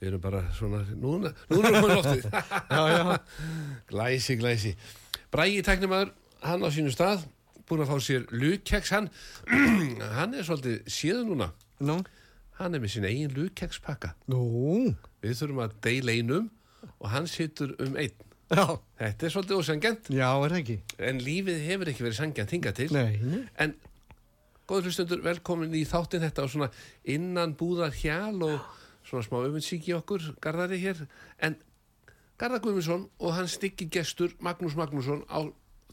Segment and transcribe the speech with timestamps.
[0.00, 2.22] Við erum bara svona, núna, núna erum við loftið.
[3.90, 4.72] Glæsi, glæsi.
[5.32, 6.12] Brægi tæknimaður,
[6.46, 7.26] hann á sínu stað,
[7.68, 9.10] búinn að fá sér lukeks, hann,
[10.18, 11.50] hann er svolítið síðan núna.
[11.84, 12.00] Nú,
[12.60, 14.10] Hann er með sín eigin lukekspakka.
[14.28, 14.40] nú,
[15.24, 16.50] Við þurfum að deila einum
[17.00, 18.12] og hann situr um einn.
[18.52, 18.64] já,
[19.00, 19.54] Þetta er svolítið
[20.44, 20.76] er ekki?
[21.08, 22.88] en lífið hefur ekki verið sangjant hingað til.
[22.92, 23.46] Nei.
[23.64, 23.72] En
[24.68, 26.68] góður hlustundur, velkomin í þáttinn þetta og svona
[27.08, 28.60] innan búðar hjal og
[29.10, 31.02] svona smá öfunnsíki okkur, Garðari hér.
[31.42, 31.58] En
[32.40, 35.44] Garðar Guðmundsson og hans styggi gestur Magnús Magnússon á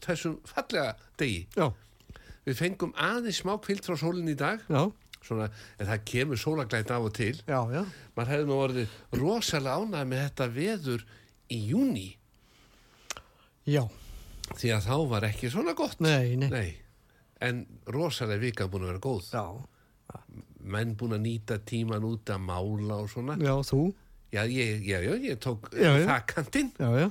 [0.06, 1.42] þessum fallega degi.
[1.58, 1.68] Já,
[2.48, 4.86] Við fengum aðeins smá kvild frá sólinni í dag, já,
[5.20, 7.34] svona, en það kemur sólaglætt af og til.
[7.44, 7.82] já, já.
[8.16, 11.04] Man hefði nú orðið rosalega ánægð með þetta veður
[11.52, 12.06] í júni,
[13.68, 13.82] Já,
[14.56, 15.98] því að þá var ekki svona gott.
[16.00, 16.48] nei, nei.
[16.48, 16.70] Nei,
[17.44, 19.28] en rosalega vika búin að vera góð.
[19.28, 19.44] Já,
[20.74, 23.36] menn búin að nýta tíman út að mála og svona.
[23.40, 23.80] já, þú.
[24.32, 26.04] Já, ég, já, já, ég tók Já, já.
[26.06, 26.70] það kantinn.
[26.78, 27.08] Já, já.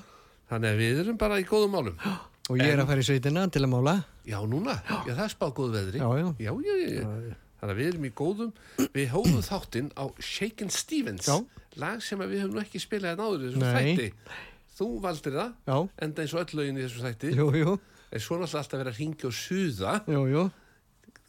[0.52, 1.98] Þannig að við erum bara í góðum málum.
[2.50, 3.94] Og ég er En- að fara í sveitina til að mála.
[4.24, 6.00] Já, núna, já, það er spáð góð veðri.
[6.00, 6.28] Já, já.
[6.46, 6.54] Já.
[7.58, 8.52] Þannig að við erum í góðum.
[8.94, 11.28] Við hóðum þáttinn á Shaken Stevens.
[11.82, 14.08] Lag sem við höfum ekki spilað en áður í þessum þætti.
[14.78, 17.34] Þú valdir það, Já, enda eins og öll lögin í þessum þætti.
[18.08, 19.94] En svo náttúrulega alltaf verið að ringja og suða.
[20.08, 20.44] jú, jú,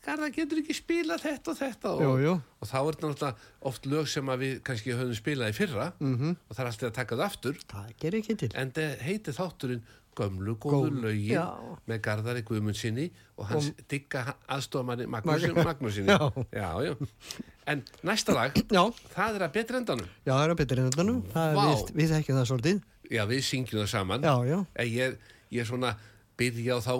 [0.08, 1.90] Garða getur ekki spilað þetta og þetta.
[1.92, 2.34] Og, jú, jú.
[2.62, 3.34] og þá er þetta náttúrulega
[3.70, 6.36] oft lög sem að við kannski höfum spilað í fyrra Mhm.
[6.48, 8.50] og það er alltaf að taka það aftur Það gerir ekki til.
[8.54, 9.82] en það heiti þátturinn
[10.18, 11.44] gömlu góðu Góð, lögin já.
[11.86, 16.10] með Garðari Guðmundsinni og hans Og- digga aðstofamanni Magnús, Mag- Magnúsinni
[17.68, 18.82] en næsta lag Já,
[19.14, 21.16] það er að betra endanum já, það er að betra en þetta nú.
[21.34, 21.62] Það er Vá.
[21.68, 22.80] við, við þekkjum það svolítið.
[23.12, 25.18] já, við syngjum það saman Já, já, en ég,
[25.52, 25.92] ég svona
[26.40, 26.94] byrja á þá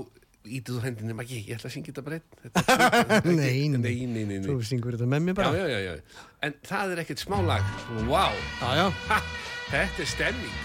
[0.59, 3.79] ítið úr hendinni, Maggi, ég ætla að syngja þetta bara einn Þetta- Nei, nei.
[3.85, 5.53] nei, nei, nei, Þú syngur þetta með mér bara.
[5.59, 7.71] já, já, já, en það er ekkert smá lag
[8.09, 8.25] Vá,
[8.63, 8.87] Já, já.
[9.13, 9.21] ha,
[9.71, 10.59] þetta er stemning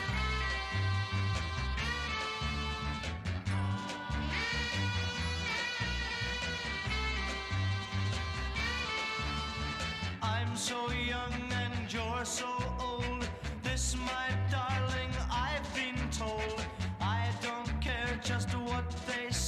[10.22, 12.48] I'm so young and you're so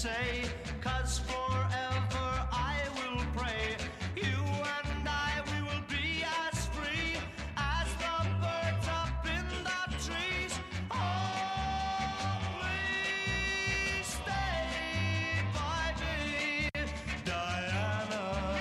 [0.06, 0.44] say,
[0.81, 3.75] cause forever I will pray.
[4.16, 4.38] You
[4.78, 7.18] and I, we will be as free
[7.57, 10.54] as the birds up in the trees.
[10.92, 16.69] Oh, please stay by me,
[17.25, 18.60] Diana.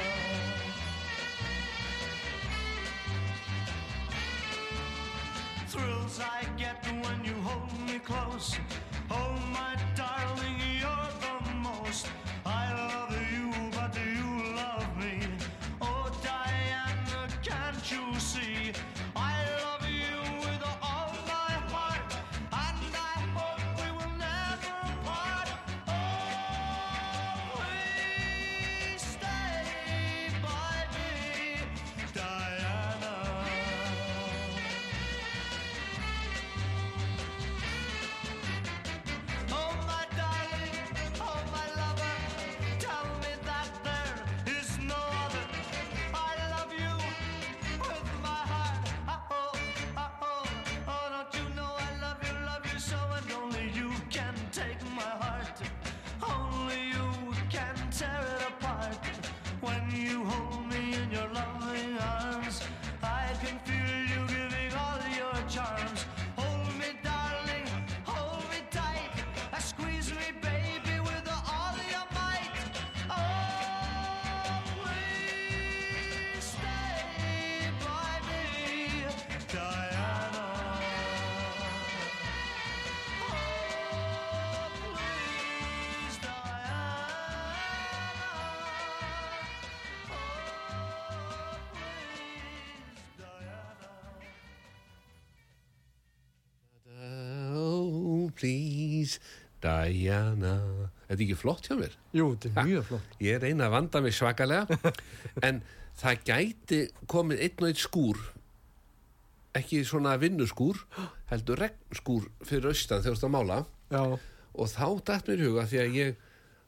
[5.68, 8.56] thrills I get when you hold me close.
[54.54, 55.60] Take my heart.
[56.22, 58.53] Only you can tear it apart.
[98.44, 99.20] Please,
[99.64, 100.58] Diana.
[101.08, 101.96] Þetta er ekki flott hjá mér?
[102.16, 103.16] Jú, þetta er mjög flott.
[103.24, 104.78] Ég reyna að vanda mig svakalega.
[105.46, 105.62] En
[105.98, 106.80] það gæti
[107.10, 108.20] komið einn og einn skúr
[109.54, 110.80] ekki svona vinnuskúr
[111.30, 113.58] heldur regnskúr fyrir austan þegar þú ert að mála.
[113.94, 114.02] Já,
[114.54, 116.24] og þá dætt mér í huga því að ég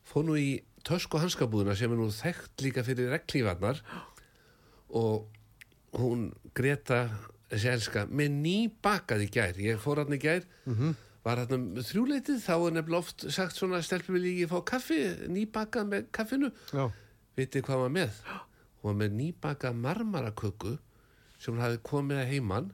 [0.06, 0.50] fór nú í
[0.86, 3.80] tösk og hanskabúðina sem er nú þekkt líka fyrir regnklífarnar
[4.94, 5.26] og
[5.98, 7.08] hún Greta
[7.50, 9.58] þessi elska með nýbakað í gær.
[9.58, 10.46] Ég fór hann í gær
[11.26, 12.40] var um þrjúleitið?
[12.46, 14.98] Þá er nefnilega oft sagt svona stelpur vil ég fá kaffi?
[15.32, 16.52] Nýbakað með kaffinu?
[16.72, 16.86] Já.
[17.36, 18.20] vitið hvað var með?
[18.80, 20.76] Hún var með nýbakað marmaraköku
[21.36, 22.68] sem hún hafði komið að heiman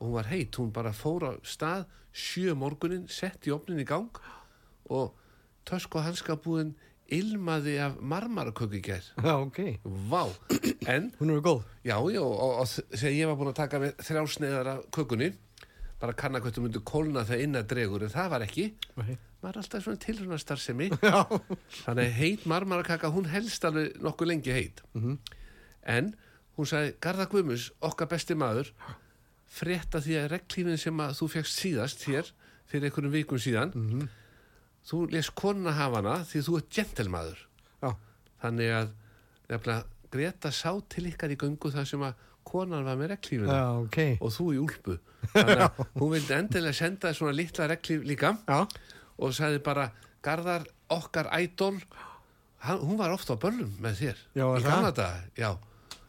[0.00, 1.82] og hún var heit, hún bara fór á stað
[2.16, 4.08] sjö morgunin, sett í opnin í gang
[4.90, 5.12] og
[5.68, 6.72] tösk og hanskabúðin
[7.10, 9.04] ilmaði af marmaraköku í gær.
[9.18, 9.58] Já, ok.
[10.08, 10.22] Vá,
[10.88, 11.64] en Hún er góð.
[11.84, 15.32] já, já, og, og þegar ég var búin að taka með þrjá sneiðar af kökunni
[16.00, 18.64] bara kanna hvað þú myndir kólna þegar innan dregur en það var ekki,
[18.96, 19.10] Ok.
[19.42, 21.20] maður er alltaf svona tilrunastar sem Já.
[21.84, 24.80] þannig heit marmarakaka hún helst alveg nokkuð lengi heit.
[25.82, 26.14] En
[26.56, 28.72] hún sagði Garða Guðmus, okkar besti maður
[29.50, 32.28] frétta því að reglífin sem að þú fegst síðast hér
[32.70, 33.72] fyrir einhverjum vikum síðan
[34.86, 37.40] þú les konuna hafa hana því þú ert gentelmaður
[38.40, 38.92] þannig að
[39.50, 43.66] nefnilega Greta sá til ykkar í göngu þar sem að konan var með reglífina Já,
[43.84, 43.98] ok.
[44.20, 44.98] og þú í úlpu
[45.34, 48.60] þannig að hún vildi endilega senda svona litla reglíf líka Já.
[49.18, 49.90] og sagði bara
[50.24, 51.78] Garðar okkar ædol
[52.84, 55.50] hún var ofta á böllum með þér Já, í já.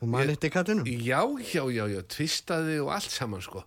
[0.01, 0.85] Hún man Ég- eitt í kattinum.
[0.87, 1.21] já,
[1.53, 3.63] já, já, já, tvistaði og allt saman sko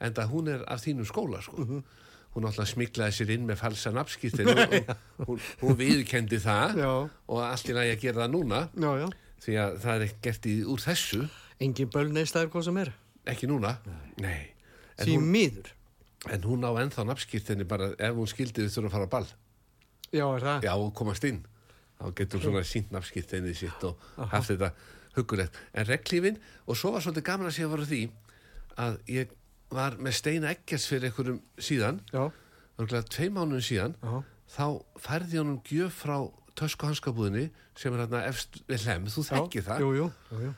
[0.00, 1.82] en það hún er af þínum skóla sko Mhm.
[2.34, 4.58] hún náttúrulega smiklaði sér inn með falsa nafnskýrtin og,
[5.20, 6.90] og hún, hún viðkendi það Já.
[7.28, 9.08] og allt í lagi að gera það núna Já, já.
[9.46, 11.22] því að það er ekki gert í, úr þessu
[11.60, 12.92] Engin böl neistæður hvað sem er.
[13.26, 13.76] ekki núna
[14.22, 14.52] Nei.
[14.98, 15.70] En, Því hún, miður.
[16.30, 19.26] en hún á ennþá nafnskýrtinni bara ef hún skildi við þurfa að fara á ball
[20.14, 20.62] Já, er það?
[20.68, 21.40] já, komast inn
[22.00, 23.98] þá getur hún svona sínt nafnskýrtinni sitt og
[24.30, 24.70] haft þetta
[25.16, 28.00] hugulegt en reglífin, og svo var svolítið gaman að sé að vara því
[28.86, 29.30] að ég
[29.72, 32.26] var með steina ekkert fyrir einhverjum síðan Já.
[32.78, 34.22] örgulega tvei mánuðum síðan Já.
[34.56, 34.66] þá
[35.00, 36.16] færði ég honum gjöf frá
[36.56, 40.06] tösku hanskabúðinni sem er hérna efst við hlem, þú þekkir það Jú, jú.
[40.30, 40.52] jú, jú.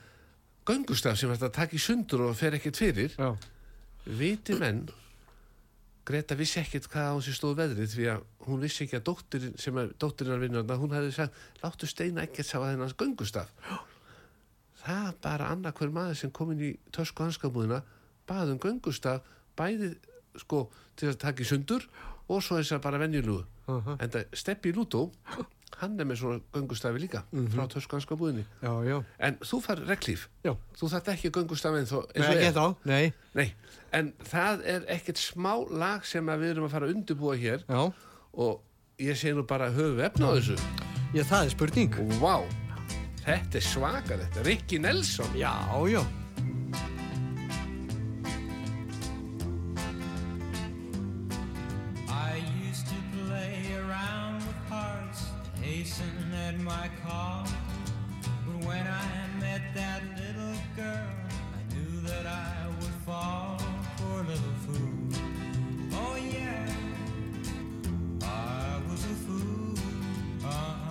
[0.69, 3.29] Göngustaf sem þetta að taka í sundur og fer ekkert fyrir Já.
[4.05, 4.87] viti menn
[6.09, 9.57] Greta vissi ekkert hvað á sér stóð veðrið því að hún vissi ekki að dóttirin
[9.61, 13.51] sem er dóttirinnar vinnarna, hún hefði sagt láttu steina ekkert sá að þennan göngustaf
[14.79, 17.83] það bara annað hver maður sem kom inn í tösku hanskabúðina
[18.29, 19.27] baði um göngustaf
[19.59, 19.91] bæði
[20.39, 20.63] sko
[20.97, 21.85] til að taka í sundur
[22.29, 23.97] og svo þess að bara venjulegu Aha.
[23.99, 25.09] en það Steppi Lútó
[25.77, 27.21] hann er með svona göngustafi líka
[27.53, 28.97] frá tösku hanskabúðinni Já, já.
[29.19, 30.53] en þú fær reglíf Já.
[30.75, 31.31] þú þarft ekki
[31.89, 33.13] þó Nei, ekki þá, nei.
[33.37, 33.47] Nei,
[33.93, 37.81] en það er ekkert smá lag sem við erum að fara að undirbúa hér Já.
[38.33, 38.61] og
[38.99, 40.57] ég sé nú bara höfu efna á þessu
[41.15, 41.95] Já, það er spurning.
[42.21, 42.35] Vá,
[43.25, 45.53] þetta er svakar þetta, Rikki Nelson Já,
[45.89, 46.03] já.
[57.05, 57.43] Call.
[58.45, 61.09] But when I met that little girl,
[61.57, 63.57] I knew that I would fall
[63.97, 65.21] for a little fool.
[65.93, 66.65] Oh yeah,
[68.23, 69.75] I was a fool.
[70.43, 70.85] Uh-huh.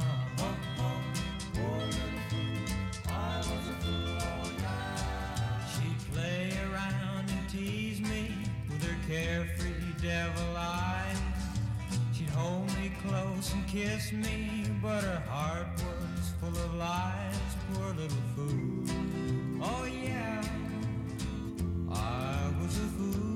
[1.55, 2.49] Little fool.
[3.09, 4.19] I was a fool.
[4.21, 5.67] Oh yeah.
[5.73, 8.33] She'd play around and tease me
[8.69, 11.17] with her carefree devil eyes.
[12.13, 15.69] She'd hold me close and kiss me, but her heart
[16.79, 17.35] lies.
[17.73, 18.85] Poor little fool.
[19.61, 20.43] Oh yeah,
[21.91, 23.28] I was a fool.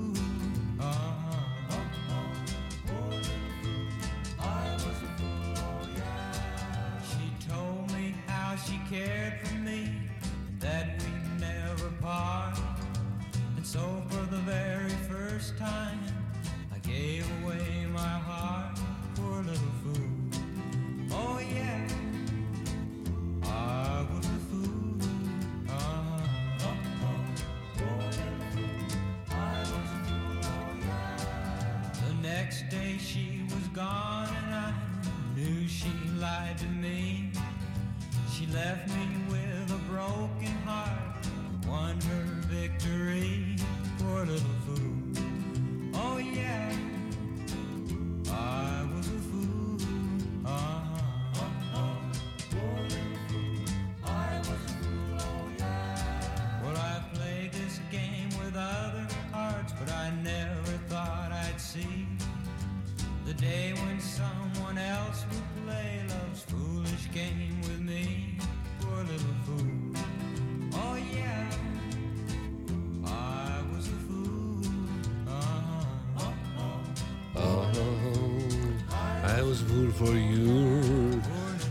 [79.52, 81.20] Was fool for you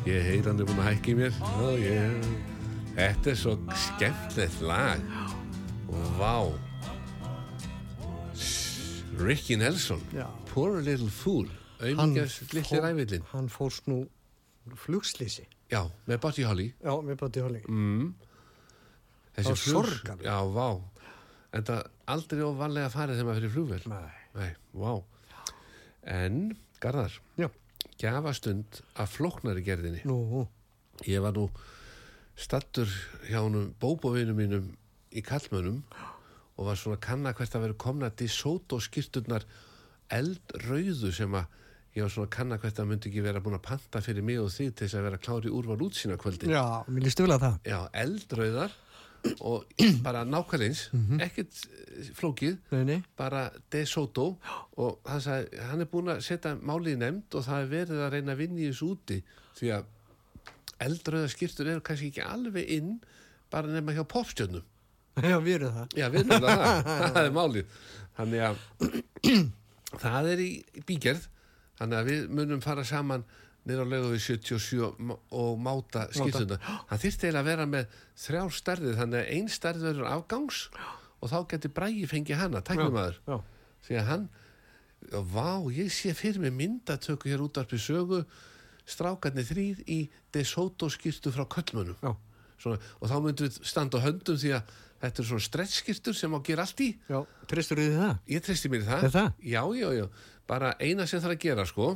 [0.06, 2.14] Ég heyr hann er búin að hækki mér oh, yeah.
[2.94, 3.54] Þetta er svo
[3.86, 5.02] skemmtilegt lag
[6.20, 6.36] Vá
[9.18, 10.28] Ricky Nelson Já.
[10.52, 11.48] Poor little fool
[11.82, 14.04] Auðmingjas litli ræfillin Hann fórst nú
[14.84, 15.48] flugslýsi.
[15.74, 17.64] Já, með Buddy Holly Já, bara til hóli.
[17.66, 18.12] mm.
[19.40, 20.28] Þessi sorgarlegt.
[20.28, 20.68] Já, vá
[21.58, 24.14] En það aldrei óvanlega farið þegar maður fyrir flugvel Nei.
[24.38, 24.94] Nei, vá
[26.20, 26.40] En,
[26.84, 27.50] Garðar Já.
[28.02, 30.48] Gjafastund af flóknari gerðinni Nú,
[31.06, 31.48] Ég var nú
[32.38, 32.90] stattur
[33.28, 34.72] hjá honum bóbovinu mínum
[35.14, 35.82] í kallmönum
[36.58, 39.46] og var svona kanna hvert að vera komna DeSoto skýrturnar
[40.14, 41.58] eldrauðu sem að
[41.96, 44.52] ég var svona kanna hvert að myndi ekki vera búin að panta fyrir mig og
[44.54, 46.54] þig til þess að vera klári úrval útsýna kvöldin.
[46.54, 47.58] já, mér líst vel að það.
[47.68, 48.78] Já, eldrauðar
[49.46, 49.66] og
[50.02, 50.88] bara nákvæmleins,
[51.22, 52.98] ekkert eh, flókið, Nei, nei.
[53.20, 54.26] bara De Soto.
[54.82, 58.14] Og hann sagði, hann er búin að setja málið nefnd og það er verið að
[58.16, 59.20] reyna að vinna í þessu úti.
[59.60, 59.90] Því að
[60.82, 62.96] eldrauða skýrtur eru kannski ekki alveg inn
[63.54, 64.64] bara nema hjá popstjörnum.
[65.22, 65.88] Já, við erum það.
[66.00, 67.80] já, við erum það, það er málið.
[68.18, 68.62] Þannig að
[70.06, 70.50] það er í,
[70.80, 71.26] í bígerð.
[71.82, 73.24] Þannig að við munum fara saman
[73.66, 78.54] niður á lögu við 77 og- máta skýrtuna hann þyrfti eiginlega að vera með þrjár
[78.58, 80.62] stærðir þannig að ein stærð verður afgangs
[81.22, 83.38] og þá getur bræði fengið hana, tæknumæður Já.
[83.86, 84.30] því að hann
[85.34, 88.26] vá, ég sé fyrir mig myndatöku hér út af sögu
[88.86, 90.00] strákarnir þrýr í
[90.34, 91.46] De Soto skýrtu frá
[92.62, 96.34] svona, og þá myndum við standa á höndum því að þetta er svona stretchskýrtur sem
[96.34, 98.18] á að gera allt í Já, treystur þið það?
[98.36, 99.04] ég treysti mér það.
[99.08, 99.30] Er það?
[99.42, 100.06] Já, já, já.
[100.52, 101.88] Bara eina sem það að gera, sko.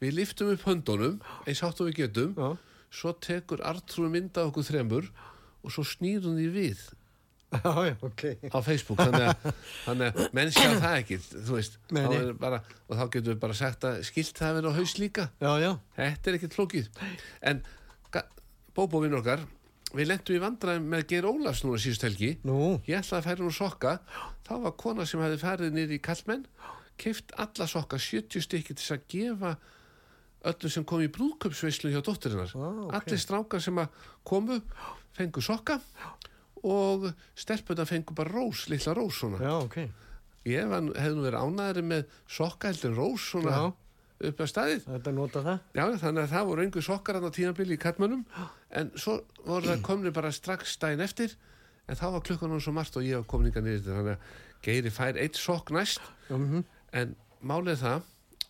[0.00, 2.32] Við liftum upp höndunum, eins hátt og við getum.
[2.38, 2.54] Já.
[2.90, 5.10] Svo tekur Artrúi mynda okkur þremur
[5.60, 6.80] og svo snýr hún því við
[7.50, 8.22] Já, já, ok.
[8.54, 9.00] á Facebook.
[9.02, 11.78] Þannig að, menn sjá það ekki, þú veist.
[11.90, 14.92] Nei, Þá Bara, og þá getum við bara sagt að skilt það verið á haus
[15.02, 15.24] líka.
[15.42, 15.70] Já, já.
[15.98, 16.90] Þetta er ekkert flókið.
[17.50, 17.62] En
[18.78, 19.42] bóbóvinn okkar,
[19.98, 22.30] við lentum í vandræðum með Geir Ólafs núna síðust helgi.
[22.46, 23.94] Nú, Ég ætlaði að færa hún sokka.
[24.46, 26.46] Þá var kona sem hefði farið niður í kallmenn,
[27.02, 29.52] keift alla sokka 70 stykki til að gefa
[30.48, 32.94] öllu sem kom í brúðköpsveislu hjá dótturinnar Ó, ok.
[32.96, 33.80] allir strákar sem
[34.26, 34.60] komu
[35.16, 35.80] fengu sokka
[36.64, 39.78] og stelpuna fengu bara rós, litla rós Já, ok.
[40.48, 43.30] ég var, hefði nú verið ánæðari með sokka heldur rós
[44.20, 44.82] upp að staðið.
[44.84, 45.60] Þetta nota það?
[45.72, 48.24] Já, þannig að það voru einhver sokkar á tímabili í kattmönnum
[48.76, 49.14] en svo
[49.46, 51.32] voru það komni bara strax daginn eftir.
[51.88, 53.96] En þá var klukkan hann svo margt og ég var komin ykkar niður.
[53.96, 56.04] Þannig að Geiri fær eitt sokk næst.
[56.28, 57.14] Mm en
[57.46, 58.00] málið það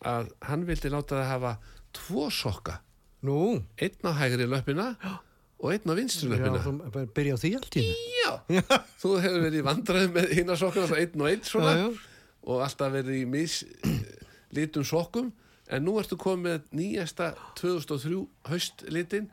[0.08, 1.50] að hann vildi láta það hafa
[1.96, 2.78] tvo sokka.
[3.26, 4.94] Nú, einn á hægri löppina
[5.60, 6.90] og einn á vinstri já, löppina.
[6.90, 7.84] bara byrja á því allt í.
[8.22, 8.30] Já,
[9.02, 11.90] þú hefur verið vandræð með hinn sokkana þá einn og einn svona Já, já.
[12.48, 13.58] og alltaf verið í mis
[14.56, 15.32] litum sokkum.
[15.70, 17.28] En nú ertu komið með nýjasta
[17.60, 19.28] 2003 haustlitin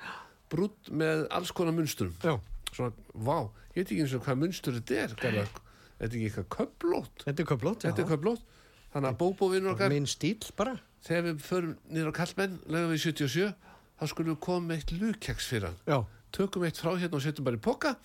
[0.51, 2.35] brútt með alls konar munsturum Já,
[2.75, 3.39] svona, vá,
[3.73, 5.49] ég veit ekki eins og hvað munstur þetta er Garðar.
[5.97, 7.89] þetta er ekki eitthvað köflót þetta er köflót, já.
[7.89, 8.45] þetta er köflót
[8.93, 10.75] þannig að bóbóvinur okkar Minn stíl bara.
[11.05, 13.53] Þegar við förum niður á kallmenn lögum við 77
[13.97, 15.77] þá skulum við koma með eitt lukeks fyrir hann.
[15.87, 15.97] Já,
[16.37, 17.95] tökum eitt frá hérna og setjum bara í poka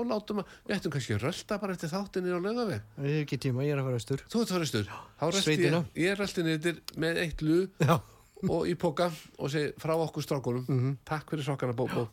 [0.00, 3.24] og látum að, við ættum kannski að rölda bara eftir þáttinni á lögaveg ég hef
[3.24, 4.22] ekki tíma, ég er að fara austur.
[4.30, 7.96] þú ert faristur, þá röldi ég, ég röldi niður með eitt lu Já,
[8.46, 10.64] og í poka og segi frá okkur strákunum.
[10.70, 10.96] Mhm.
[11.04, 12.06] takk fyrir sokkana bóbó.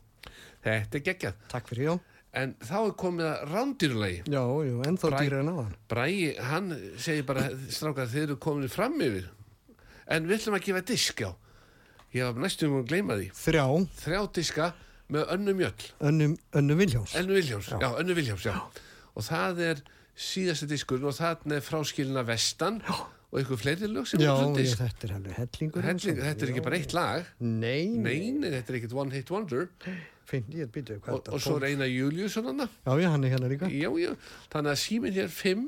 [0.65, 1.99] Þetta er geggjað, takk fyrir, já.
[2.41, 5.75] en þá er komið að rándýrulegi Já, jú, ennþá dýra en áðan.
[5.87, 9.29] Bræi, hann segir bara strákar þeir eru komin fram yfir
[10.07, 11.29] en við ætlum að gefa disk já
[12.15, 13.65] ég var næstum um að gleyma því Þrjá,
[14.03, 14.69] þrjá diska
[15.13, 17.13] með önnu mjöll önnu, önnu Viljáns.
[17.19, 18.55] Önnu Viljáms, já, Önnu Viljáms, já.
[19.17, 19.83] Og það er
[20.17, 24.57] síðasti diskur og þarna er fráskilina vestan og einhver fleiri lög sem Já, er ég,
[24.57, 24.79] disk.
[24.81, 25.83] þetta er alveg hellingur.
[25.85, 27.31] Helling, þetta er ekki bara eitt lag.
[27.43, 29.67] Nei, Nei, nei, þetta er ekkit one hit wonder.
[30.27, 32.63] Finn, ég býtu, hvað Og, og svo er eina Júliusson hann.
[32.67, 33.69] Já, já, hann er hérna líka.
[33.71, 34.13] Já, já.
[34.53, 35.65] Þannig að síminn hér 5,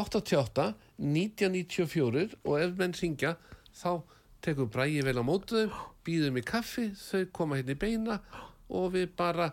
[0.00, 0.68] 88,
[1.00, 3.34] 1994 og ef menn ringja
[3.76, 3.90] þá
[4.44, 5.74] tekur Bræi vel á mótu þeim,
[6.06, 8.20] býðum í kaffi, þau koma hérna í beina
[8.70, 9.50] og við bara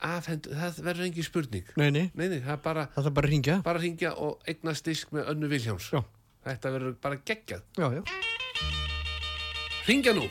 [0.00, 1.66] afhend, það verður engin spurning.
[1.76, 3.56] Nei, nei, Nei, nei, það er bara það er bara að ringja.
[3.66, 6.00] bara ringja og eignast disk með Önnu Viljáms Já.
[6.46, 8.02] þetta verður bara geggjað Já, já.
[9.88, 10.24] ringja nú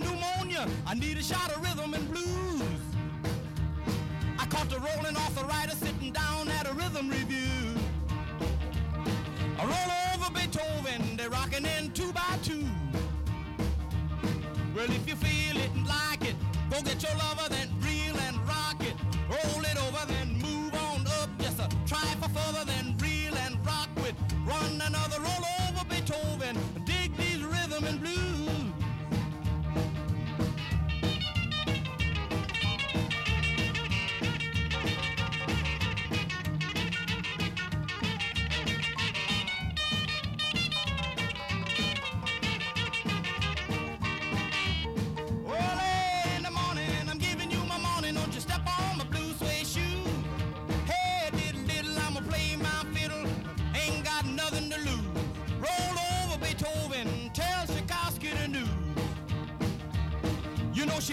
[0.00, 2.62] the rockin' pneumonia, I need a shot of rhythm and blues.
[4.38, 7.74] I caught the rolling arthritis sitting down at a rhythm review.
[9.58, 12.66] I roll over Beethoven, they're rocking in two by two.
[14.74, 16.34] Well, if you feel it and like it,
[16.70, 17.73] go get your lover, then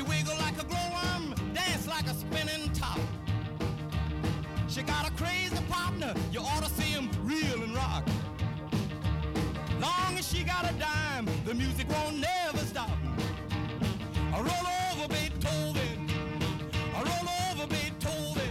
[0.02, 3.00] she wiggle like a glowworm, dance like a spinning top.
[4.68, 8.08] She got a crazy partner, you ought to see him reel and rock.
[9.80, 12.90] Long as she got a dime, the music won't never stop.
[14.34, 16.10] I roll over Beethoven.
[16.96, 18.50] I roll over Beethoven.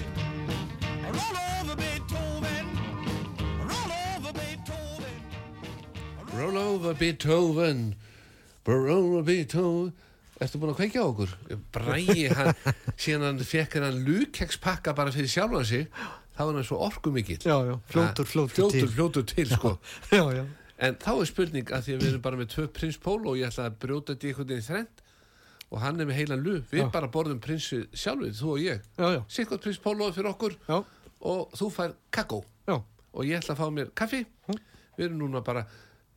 [1.03, 2.67] I roll over Beethoven.
[3.43, 5.07] I roll over Beethoven.
[6.33, 7.97] Roll over Beethoven
[8.67, 9.93] Roll over Beethoven
[10.41, 11.33] Ertu búin að kveikja á okkur?
[11.75, 12.55] Bræi, hann,
[12.97, 15.85] síðan hann fekk hennan lukekspakka bara fyrir sjálfan sig
[16.37, 18.89] þá er hann svo orku mikill Já, já, fljótur, fljótur fljótur, til.
[18.95, 19.75] fljótur til, sko
[20.17, 20.45] Já, já.
[20.81, 23.37] En þá er spurning að því að við erum bara með tvö prins Pól og
[23.37, 25.03] ég ætla að brjóta þetta í einhvern veginn þrend
[25.71, 26.55] og hann er með heilan lu.
[26.73, 26.87] Við Já.
[26.91, 28.81] bara borðum prinsu sjálfur, þú og ég.
[28.97, 29.21] Já, já.
[29.31, 30.79] Sikkert prins Pól fyrir okkur Já,
[31.21, 32.79] og þú fær kakó já.
[32.81, 34.25] og ég ætla að fá mér kaffi.
[34.97, 35.67] við erum núna bara,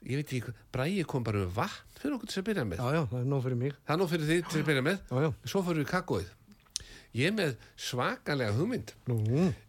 [0.06, 2.78] ég veit ekki, Bræði kom bara með vatn fyrir okkur til að byrja með.
[2.84, 3.76] Já, já, það er nóg fyrir mig.
[3.88, 4.98] Það er nú fyrir því til að byrja með.
[5.10, 5.30] Já, já.
[5.54, 6.32] Svo fyrir við kakóið.
[7.14, 8.94] Ég er með svakalega hugmynd.
[9.08, 9.18] Nú,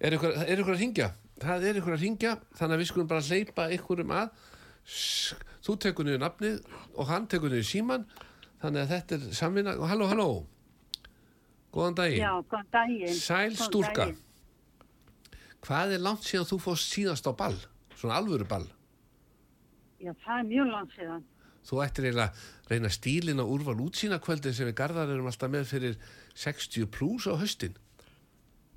[0.00, 1.08] Er ykkur, er ykkur að ringja?
[1.44, 4.30] Það er ykkur að ringja, þannig að við skulum bara hleypa ykkurum að.
[4.86, 6.58] S- Þú tekur niður nafnið
[7.00, 8.02] og hann tekur niður síman.
[8.60, 9.72] Þannig að þetta er samvinna.
[9.80, 10.26] Og halló, halló.
[11.72, 12.20] Góðan daginn.
[12.20, 13.14] Já, góðan daginn.
[13.16, 13.94] Sæl Góðan stúlka.
[14.04, 14.18] daginn.
[15.64, 17.56] Hvað er langt síðan þú fórst síðast á ball?
[17.96, 18.66] Svona alvöru ball.
[20.04, 21.22] Já, það er mjög langt síðan.
[21.64, 25.52] Þú ættir eiginlega að reyna stílin á úrval útsýna kvöldin sem við garðar erum alltaf
[25.54, 25.94] með fyrir
[26.36, 27.78] 60 plus á haustin.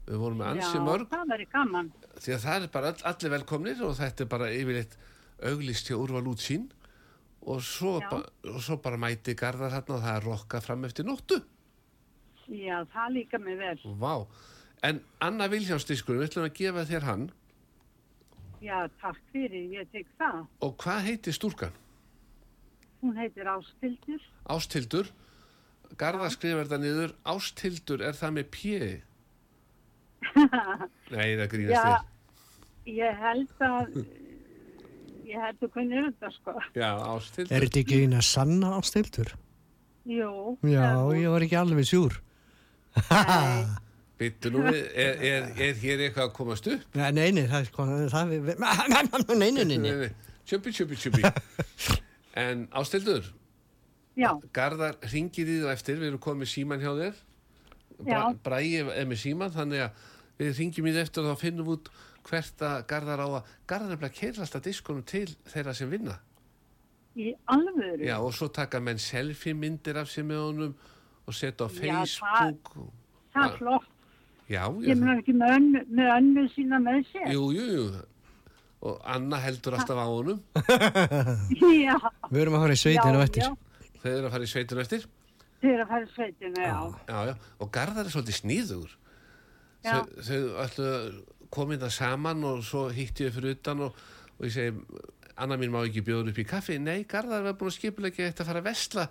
[0.08, 1.90] Við vorum með ansi Já, mörg það verður gaman.
[2.24, 4.96] því að það er bara all, allir velkomnir og þetta er bara yfirleitt
[5.52, 6.70] auglist hjá úrval útsýn
[7.48, 8.08] og svo, Já.
[8.14, 8.22] ba
[8.54, 11.42] og svo bara mæti garðar hérna og það er rokka fram eftir nóttu.
[12.48, 13.76] Já, það líka mig vel.
[14.00, 14.24] Vá.
[14.88, 17.28] En Anna Viljánsdískur, við ætlum að gefa þér hann
[18.64, 20.40] Já, takk fyrir, ég tek það.
[20.66, 21.76] og hvað heitir stúrkan?
[23.04, 24.22] Hún heitir Ástildur.
[24.50, 25.12] Ástildur.
[25.98, 27.14] Garðar skrifar þetta niður.
[27.30, 28.80] Ástildur, er það með pjö?
[31.14, 32.08] Nei, það grínast Já, þér.
[32.98, 34.00] ég held að,
[35.30, 36.56] ég held að kunni þetta sko.
[36.76, 37.54] Já, Ástildur.
[37.54, 39.34] er þetta ekki eina sanna ástildur?
[40.08, 40.32] Jú.
[40.66, 42.18] Já, það ég var ekki alveg sjúr.
[42.98, 43.66] Nei,
[44.18, 46.86] Bittu nú, við, er, er, er hér eitthvað að komast upp?
[46.98, 50.10] Nei, nei, nei, það er sko, það er, nei, nei, nei, nei.
[50.48, 52.02] Tjöpi, tjöpi, tjöpi.
[52.38, 53.28] En Ástildur,
[54.18, 57.20] já, Garðar ringir í þú eftir, við erum komið síman hjá þér.
[58.08, 58.20] Já.
[58.46, 60.06] Bræði er með síman, þannig að
[60.42, 61.92] við ringjum í þið eftir og þá finnum við út
[62.28, 65.90] hvert að Garðar á að, Garðar er bara að keira alltaf diskonum til þeirra sem
[65.94, 66.18] vinna.
[67.18, 68.02] í alvöru.
[68.06, 70.76] Já, og svo taka menn selfie myndir af sér með honum
[71.26, 72.74] og setja á Já, það- Facebook.
[73.34, 73.87] Það er flott.
[74.48, 77.26] Já, Ég mun ekki með önnu, með önnu sína með sér.
[77.36, 77.88] jú, jú, jú.
[78.88, 80.38] Og Anna heldur alltaf á honum.
[81.88, 81.96] Já,
[82.30, 83.48] Við erum að fara í sveitinu eftir.
[84.04, 85.08] Þau eru að fara í sveitun eftir.
[85.58, 86.76] Þau eru að fara í sveitinu, já.
[87.10, 87.34] Já, já.
[87.66, 88.92] Og Garðar er svolítið sníður.
[89.88, 89.96] Já.
[90.30, 91.08] Þau, ætlu að
[91.58, 93.98] koma inn það saman og svo hitti ég fyrir utan og,
[94.38, 95.02] og ég segi,
[95.38, 96.78] Anna mín má ekki bjóða upp í kaffi.
[96.82, 99.08] Nei, Garðar var búin að skipulegja þetta að fara að vesla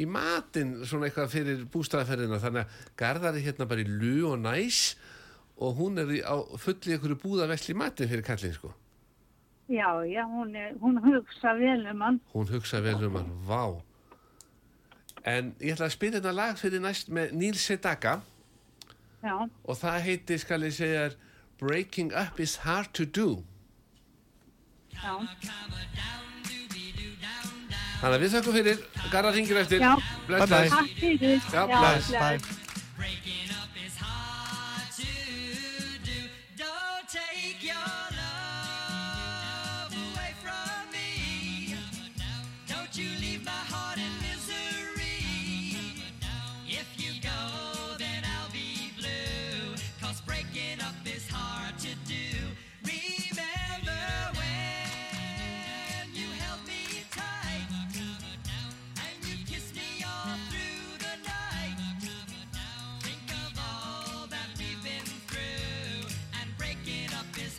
[0.00, 2.40] í matinn, svona eitthvað fyrir bústæðaferðina.
[2.42, 4.80] Þannig að Garðar er hérna bara í lú og næs
[5.54, 8.72] og hún er á fulli ykkur búða vesli í matinn fyrir kallin, sko.
[9.70, 12.20] Já, já, hún, er, hún hugsa vel um hann.
[12.34, 13.80] Hún hugsa vel um hann, vá.
[15.24, 18.18] En ég ætla að spila þetta lag fyrir næst með Neil Sedaka
[19.24, 21.06] Já, og það heitir, skal ég segja,
[21.56, 23.44] Breaking Up is Hard to Do.
[24.92, 25.16] já,
[28.00, 28.78] Þannig að við þakkum fyrir,
[29.12, 29.80] Garðar ringir eftir.
[29.80, 29.94] Já.
[30.26, 30.60] Bless, Bye bye.
[30.60, 30.70] bless.
[30.74, 31.40] takk fyrir.
[31.54, 32.38] Já, bless, Bye.
[32.38, 32.63] Breaking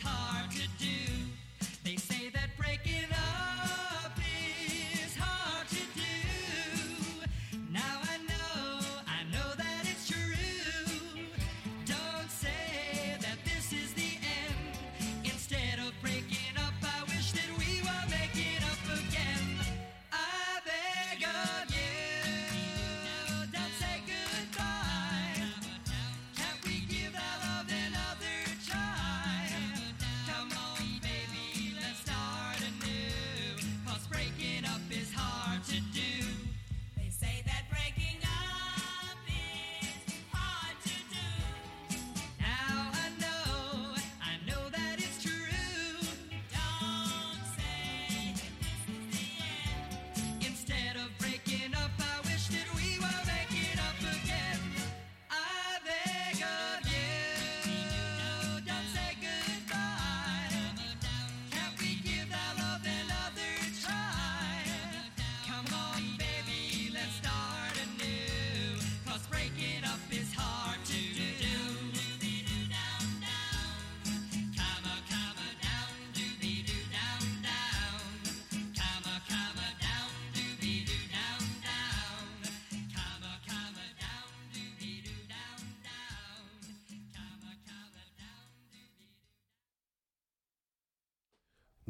[0.06, 0.35] up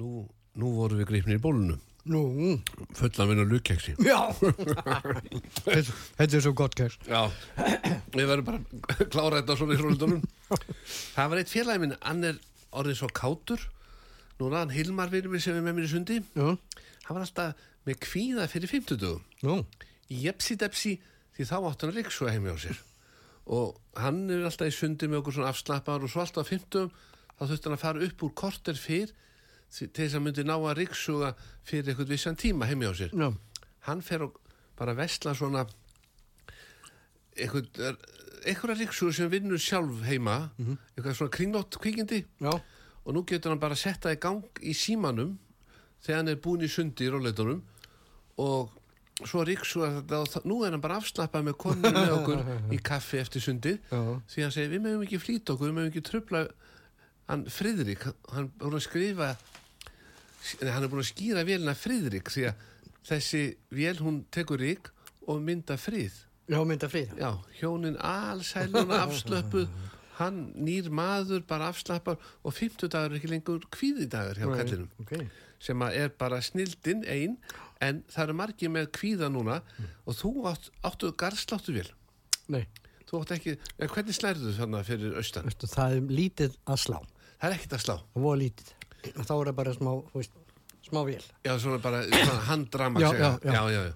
[0.00, 2.20] Nú nú vorum við gripnir í bólunum Nú,
[2.94, 4.30] fullan vinna lukkeksi já.
[5.66, 6.94] þetta, er svo gott kærs.
[7.08, 7.24] Já,
[8.14, 8.60] við verðum bara
[8.94, 10.22] að klára þetta svona í hrólundunum
[11.16, 12.38] Það var eitt félagi minn, hann er
[12.76, 13.64] orðið svo kátur.
[14.38, 16.20] Núna, hann Hilmar vinur minn sem er með mér í sundi.
[16.36, 16.46] Já,
[17.08, 19.58] Hann var alltaf með kvíða fyrir 50 dögum nú,
[20.06, 20.96] Í jepsi-depsi,
[21.34, 22.78] því þá átti hann ríksu heimi á sér.
[23.50, 26.90] Og hann er alltaf í sundi með okkur svona afslappar Og svo alltaf á 50
[27.36, 29.10] þá þurfti hann að fara upp úr korter fyrr
[29.76, 31.32] Til þess að myndi ná að ríksuga
[31.66, 33.10] fyrir eitthvað vissan tíma heimi á sér.
[33.12, 33.32] Já,
[33.88, 34.38] hann fer og
[34.78, 35.66] bara vesla svona
[37.36, 37.98] eitthvað
[38.46, 40.36] eitthvað ríksur sem vinnur sjálf heima
[40.94, 42.22] eitthvað svona kringlótt kvikindi.
[42.40, 42.52] Já,
[43.04, 45.36] og nú getur hann bara að setta í gang í símanum
[46.04, 47.60] þegar hann er búin í sundi í róleitunum
[48.42, 48.72] og
[49.26, 52.42] svo ríksur þetta nú er hann bara afslappað með konur með okkur
[52.76, 53.76] í kaffi eftir sundi.
[53.90, 56.46] Því hann segir við meðum ekki flýta okkur við meðum ekki trubla
[57.26, 59.32] hann Friðrik, hann búin að skrifa
[60.62, 62.64] hann er búin að skýra vélina Friðrik því að
[63.06, 63.42] þessi
[63.74, 64.90] vél hún tekur rík
[65.26, 66.14] og mynda frið
[66.50, 67.12] já, mynda frið.
[67.18, 67.30] já,
[67.60, 69.68] hjónin allsæluna afslöpuð
[70.16, 75.12] hann nýr maður bara afslappar og 50 dagar er ekki lengur kvíðidagar hjá kallinum Ok,
[75.60, 77.36] sem er bara snildin ein
[77.84, 79.58] en það eru margir með kvíða núna
[80.08, 81.90] og þú átt, áttu garðsláttu vel
[82.48, 82.62] nei,
[83.10, 85.50] þú átt ekki, en hvernig slærðu þú þannig fyrir austan?
[85.66, 86.98] það er lítið að slá.
[87.36, 88.72] það er ekkert að slá Það voru lítið.
[89.14, 90.36] Og þá er það bara smá, veist,
[90.86, 91.24] smá vél.
[91.46, 92.02] já, svona bara
[92.50, 93.52] handdrama Já, já, já.
[93.54, 93.92] já, já,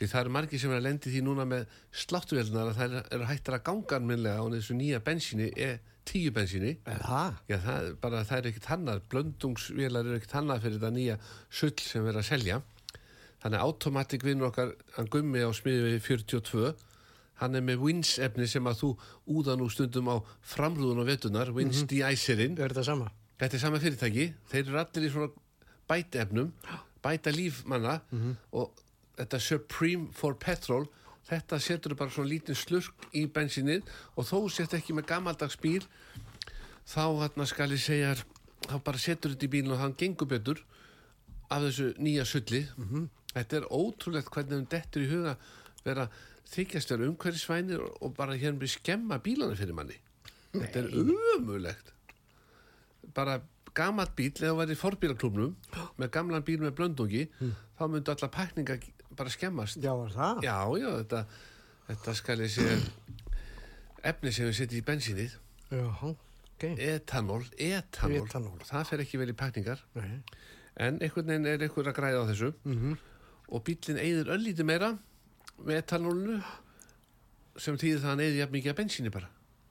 [0.00, 1.64] því það eru margir sem er að lendi því núna með
[2.04, 6.70] sláttuvelnar að það eru- eru hættar að ganga minlega á þessu nýja bensíni E10 bensíni
[6.88, 7.34] Er það?
[7.52, 11.18] Já, það, er bara, það er ekkert hannað, blöndungsvélar eru ekkert hannað fyrir þetta nýja
[11.50, 12.60] sull sem erum að selja.
[13.40, 16.72] Þannig að Automatic vinnur okkar, hann gummi á smiði við 42,
[17.40, 18.90] hann er með Wins efni sem að þú
[19.36, 22.58] úða nú stundum á framrúðun og vetunar, Wins de-icerinn.
[22.60, 23.06] Er þetta sama?
[23.40, 25.30] Þetta er sama fyrirtæki, þeir eru allir í svona
[25.88, 26.50] bæta efnum,
[27.02, 28.00] bæta líf manna
[28.52, 28.72] og
[29.16, 30.86] þetta Supreme for Petrol,
[31.30, 33.82] þetta setur bara svona lítinn slurk í bensinnið
[34.16, 35.80] og þó sett ekki með gammaldags bíl,
[36.86, 38.14] þá hérna skal ég segja,
[38.68, 40.60] þá bara setur þetta í bílinn og hann gengur betur
[41.50, 42.66] af þessu nýja sulli.
[43.32, 45.36] Þetta er ótrúlegt hvernig þeim dettur í huga
[45.84, 46.08] vera
[46.50, 49.96] þykjast vera umhverfisvænir og- bara hérna byrja skemma bílana fyrir manni.
[50.52, 51.92] Þetta er umulegt
[53.14, 53.40] bara
[53.74, 55.52] gamalt bíl eða þú væri forbílaklubnum
[56.00, 57.26] með gamlan bíl með blöndungi
[57.78, 58.78] þá myndu alla pakninga
[59.16, 60.42] bara skemmast Já, var það?
[60.46, 61.20] já, já, þetta,
[61.90, 62.78] þetta skal ég segja
[64.10, 65.36] efni sem við setjum í bensínið
[65.70, 66.64] Já, ok.
[66.78, 68.58] etanól, etanól, Etanól.
[68.66, 70.22] það fer ekki vel í pakningar Nei.
[70.80, 72.96] en einhvern veginn er einhver að græða á þessu Mhm.
[73.50, 74.90] og bílinn eigður öllítið meira
[75.60, 76.42] með etanólinu
[77.60, 79.28] sem þýðir það að hann eigði jafn mikið að bensíni bara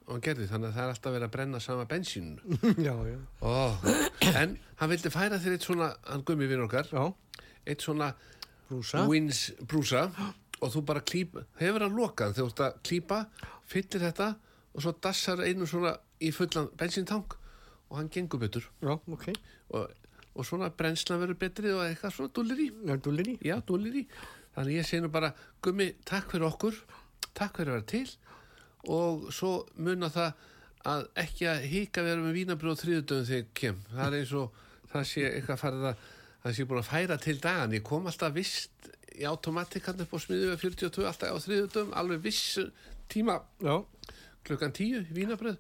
[0.10, 3.17] og gerði þannig að það er alltaf verið að brenna sama bensíninu já, já.
[3.45, 3.88] Oh,
[4.34, 7.04] en hann vildi færa þér eitt svona, hann gummi vinn okkar, Já,
[7.69, 8.12] eitt svona
[8.69, 9.06] brúsa.
[9.10, 10.08] wins brúsa.
[10.60, 13.19] Og þú bara klýp, hefur hann lokað þegar þú ert að klýpa,
[13.72, 14.26] fyllir þetta
[14.74, 17.38] og svo dassar einu svona í fullan bensíntank
[17.89, 18.65] og hann gengur betur.
[18.84, 19.30] Já, ok.
[19.78, 19.93] og,
[20.36, 22.67] og svona brennslan verður betri og eitthvað svona dúlir í,
[23.67, 24.08] dúlir í.
[24.58, 25.32] þannig ég segi nú bara,
[25.63, 26.76] gummi, takk fyrir okkur.
[27.38, 28.10] Takk fyrir að vera til
[28.88, 30.46] og svo muna það
[30.89, 33.82] að ekki að hika vera með vínabrjóð þriðudöðum þegar ég kem.
[33.92, 34.62] Það er eins og
[34.94, 36.08] það sé eitthvað farið að
[36.39, 38.89] það sé búin að færa til dagan ég kom alltaf vist
[39.20, 42.60] í automatik hann upp á smiðu við 42 alltaf á þriðudöðum alveg viss
[43.12, 43.42] tíma.
[43.60, 43.76] Já,
[44.48, 45.60] klukkan 10 í vínabröð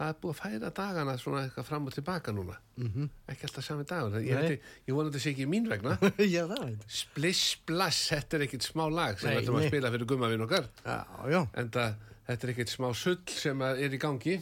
[0.00, 2.56] það er búið að færa dagana svona eitthvað fram og tilbaka núna.
[2.88, 3.08] -hmm.
[3.28, 4.20] ekki alltaf sami dagur.
[4.24, 5.98] Ég, ég vona þetta sé ekki mín vegna.
[7.00, 10.70] Spliss Blass, þetta er ekkit smá lag sem við ætlum að spila fyrir gummavinn okkar.
[10.84, 11.40] Já, já.
[11.52, 11.94] en það,
[12.30, 14.38] þetta er ekkit smá sull sem að er í gangi.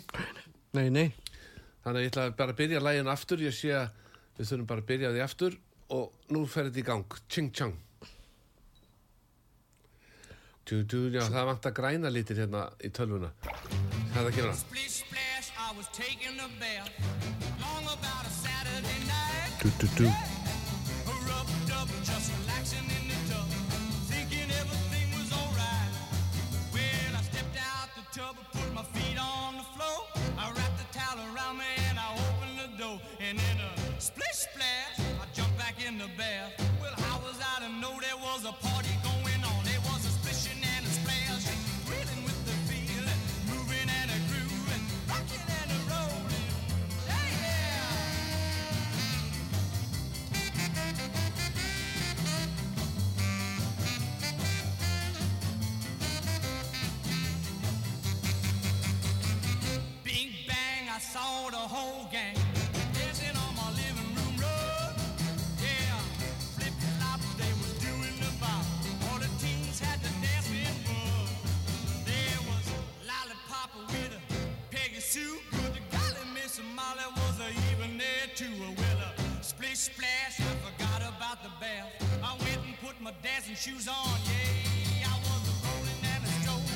[0.77, 1.09] Nei, nei.
[1.83, 3.42] þannig að ég ætla bara að byrja lægin aftur.
[3.42, 3.90] Ég sé að
[4.38, 5.61] við þurfum bara að byrja því aftur
[5.96, 7.20] og nú fer þetta í gang.
[7.33, 7.77] Ching Chang
[10.68, 13.33] du, du, já, það vant að græna litir hérna í tölvuna.
[14.12, 16.29] Það kemur að Splish splash, I was taking
[83.09, 85.09] my dancing shoes on, yeah.
[85.09, 86.68] I was a rolling and a strolling,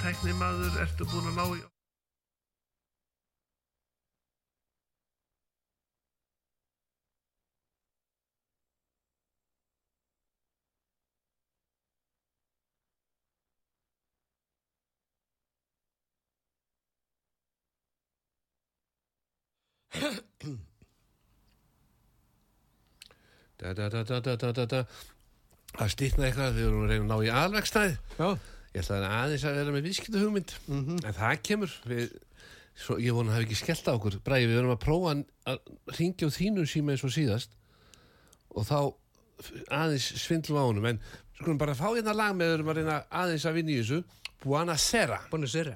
[0.00, 1.60] tæknimaður, ertu búin að ná í...
[23.60, 24.78] Da, da, da, da, da, da, da, da.
[25.74, 27.90] Það stýtna eitthvað þegar við erum að reyna að ná í alvegstæð.
[28.16, 28.28] Já,
[28.70, 31.72] Ég ætlaði aðeins að vera með viðskipta hugmynd en það kemur.
[31.90, 32.12] Við,
[32.78, 34.18] svo, ég vona að hafa ekki skellt á okkur.
[34.26, 35.14] Bræði, við erum að prófa
[35.50, 37.56] að- ringja á þínum síma eins og síðast
[38.54, 38.78] og þá
[39.74, 40.86] aðeins svindlum á honum.
[40.92, 41.00] En
[41.40, 44.00] skulum bara fá hérna lag með við erum að reyna aðeins að vinna í þessu.
[44.44, 45.18] Buonasera.
[45.32, 45.72] Búin að sér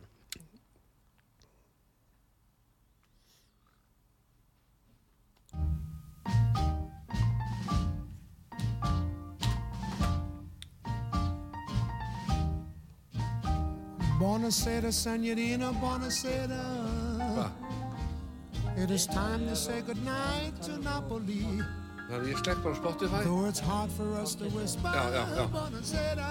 [14.25, 16.57] Buonasera, signorina, buonasera.
[17.37, 17.51] Hva?
[18.75, 21.45] It is time to say goodnight to Napoli.
[22.09, 25.05] Þannig að ég slekk bara á Spotify Though it's hard for us to whisper, Ja,
[25.13, 25.45] ja, ja.
[25.53, 26.31] buonasera,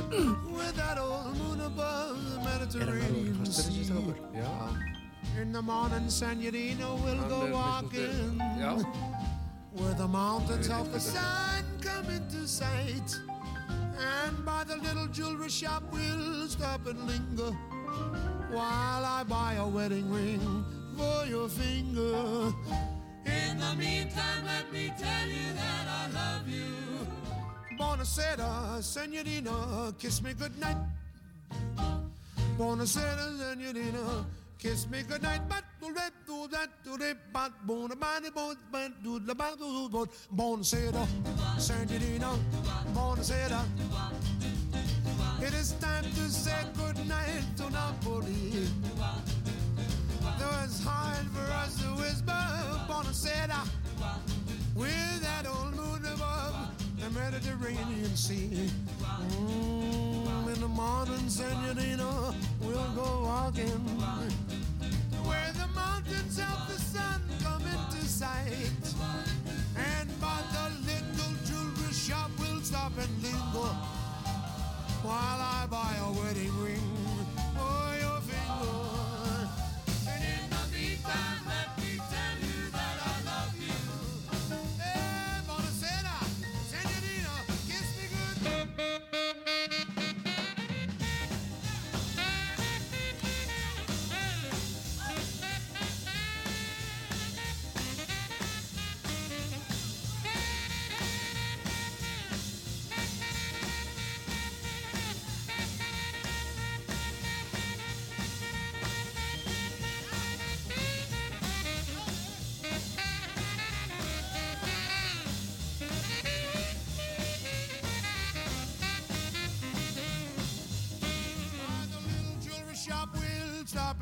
[0.58, 3.84] with that old moon above the Er hann alveg Mediterranean fastur þessi Sea.
[3.88, 4.16] strákur?
[4.36, 8.36] Já, In the morning, signorina, we'll hann go er walking.
[8.60, 8.76] Já,
[9.80, 11.08] Where the mountains Very of the good.
[11.16, 13.16] sun come into sight.
[14.00, 17.52] And by the little jewelry shop we'll stop and linger.
[18.50, 20.64] While I buy a wedding ring
[20.96, 22.52] for your finger.
[23.26, 26.72] In the meantime, let me tell you that I love you.
[27.78, 30.76] Buonasera, senorina, kiss me goodnight.
[32.56, 34.24] Buonasera, senorina.
[34.60, 39.02] Kiss me goodnight, but do that, do that, do that, but bona bani, bon, but
[39.02, 41.06] do the bat, do do, buonasera,
[41.56, 42.36] senorina,
[42.92, 43.64] buonasera.
[45.40, 48.68] It is time to say goodnight to Napoli.
[50.38, 52.44] Though it's hard for us to whisper,
[52.86, 53.66] buonasera,
[54.74, 56.54] with that old moon above
[57.00, 58.68] the Mediterranean Sea.
[59.00, 64.49] Mm, in the morning, senorina, we'll go walking
[65.28, 68.52] where the mountains of the sun come into sight.
[69.76, 73.74] And by the little jewelry shop, we'll stop and linger
[75.02, 76.96] while I buy a wedding ring
[77.56, 78.09] for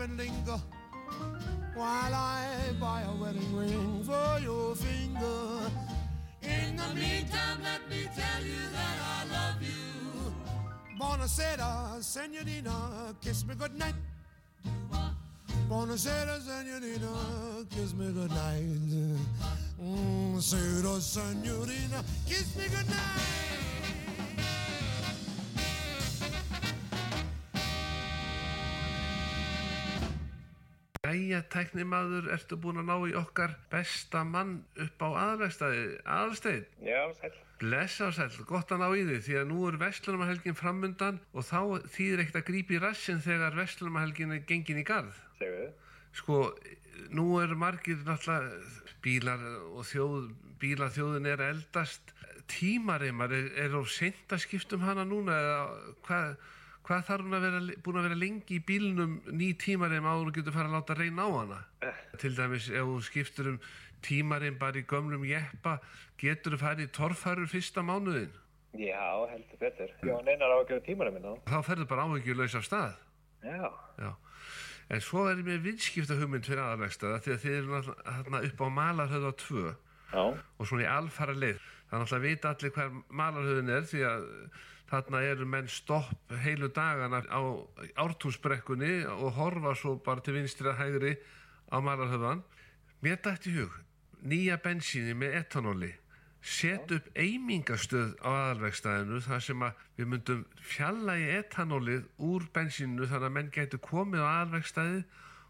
[0.01, 0.61] and linger
[1.75, 2.47] while I
[2.81, 5.71] buy a wedding ring for your finger.
[6.43, 10.35] In the meantime, let me tell you that I love you.
[11.01, 13.95] Buonasera, senorina, kiss me goodnight.
[15.69, 18.63] Buonasera, senorina, kiss me goodnight.
[19.83, 23.48] Mm, senorina, kiss me goodnight.
[31.39, 36.65] Jæja, tæknimaður, ertu búin að ná í okkar besta mann upp á aðalvegstæði, aðalsteinn?
[36.83, 37.37] Já, sæl.
[37.61, 41.47] Blessa og sæll, gott að ná í því því að nú er Vestlunarhelgin framundan og
[41.47, 41.61] þá
[41.95, 45.15] þýðir ekkert að grípa í rassin þegar Vestlunarhelgin er gengin í garð.
[45.39, 45.87] Segðu þið.
[46.19, 46.41] Sko,
[47.15, 52.15] nú eru margir náttúrulega bílar og þjóð, bílaþjóðin er eldast.
[52.51, 55.59] Tímareimar, er, er of seint að skipta um hana núna eða
[56.09, 56.39] hvað,
[56.89, 60.37] hvað þarf hún að vera, búin að vera lengi í bílnum ný tímareim áður og
[60.39, 61.59] getur fara að láta reyna á hana?
[62.21, 63.59] Til dæmis ef þú skiptur um
[64.05, 65.79] tímareim bara í gömlum jeppa,
[66.21, 68.33] getur þú farið í torfærur fyrsta mánuðin?
[68.79, 69.93] Já, heldur betur.
[70.05, 71.35] Já, neinar á að gera tímarum minna.
[71.49, 72.97] Þá ferðu bara áhyggjulaus af stað.
[73.45, 73.69] Já.
[73.99, 74.11] Já.
[74.89, 78.63] En svo er ég með viðskipta hugmynd fyrir aðalvegstaða því að þið eru þarna upp
[78.65, 79.65] á Malarhöðu á 2
[80.15, 80.23] Já.
[80.25, 81.59] og svona í alfara leið.
[81.89, 84.27] Það er náttúrulega að vita allir hver Malarhöðun er því að
[84.89, 87.41] þarna eru menn stopp heilu dagana á
[88.05, 91.15] ártúnsbrekkunni og horfa svo bara til vinstri að hægri
[91.73, 92.45] á Malarhöðan.
[93.05, 93.73] Mér dætti hug
[94.23, 95.93] nýja bensíni með etanóli
[96.43, 103.09] set upp eimingastöð á aðalvegstæðinu þar sem að við myndum fjalla í etanólið úr bensínu
[103.11, 105.03] þannig að menn getur komið á aðalvegstæði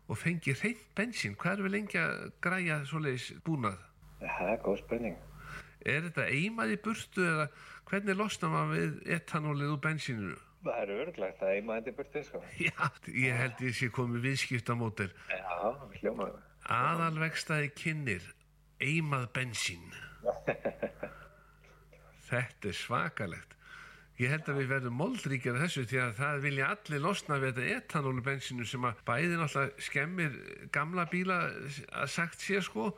[0.09, 1.37] og fengi hreint bensín.
[1.37, 3.83] Hvað er við lengi að græja svoleiðis búnað?
[4.23, 5.28] Það er góð spurning.
[5.87, 7.47] Er þetta eimað í burtu eða
[7.89, 10.35] hvernig losnar maður við etanólið úr bensínu?
[10.65, 12.39] Það er örglegt að eima þetta í burtið, sko.
[12.67, 12.79] Já,
[13.15, 15.13] ég held ég sé komið viðskiptamótel.
[15.31, 15.45] Já,
[16.01, 16.41] hljómaður.
[16.79, 18.25] Aðalvegstæði kynir
[18.83, 19.87] eimað bensín.
[22.29, 23.55] Þetta er svakalegt.
[24.19, 27.77] Ég held að við verðum moldríkjara þessu því að það vilja allir losna við þetta
[27.79, 30.33] etanólubensinu sem að bæði náttúrulega skemmir
[30.75, 32.91] gamla bíla að sagt sé sko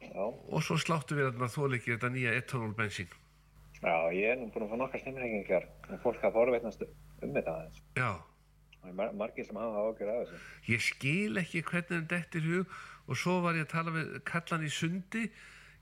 [0.00, 0.24] Já.
[0.24, 3.12] og svo sláttu við að þóleikir þetta nýja etanólbensín.
[3.80, 7.54] Já, ég er nú búin að fá nokkar stemmingar og fólk að forveitnast um þetta
[7.54, 7.78] aðeins.
[7.96, 8.10] Já,
[8.88, 10.40] er mar margir sem hafa ágjör af þessu.
[10.72, 12.76] ég skil ekki hvernig þetta eftir hug
[13.06, 15.24] og svo var ég að tala við kallan í sundi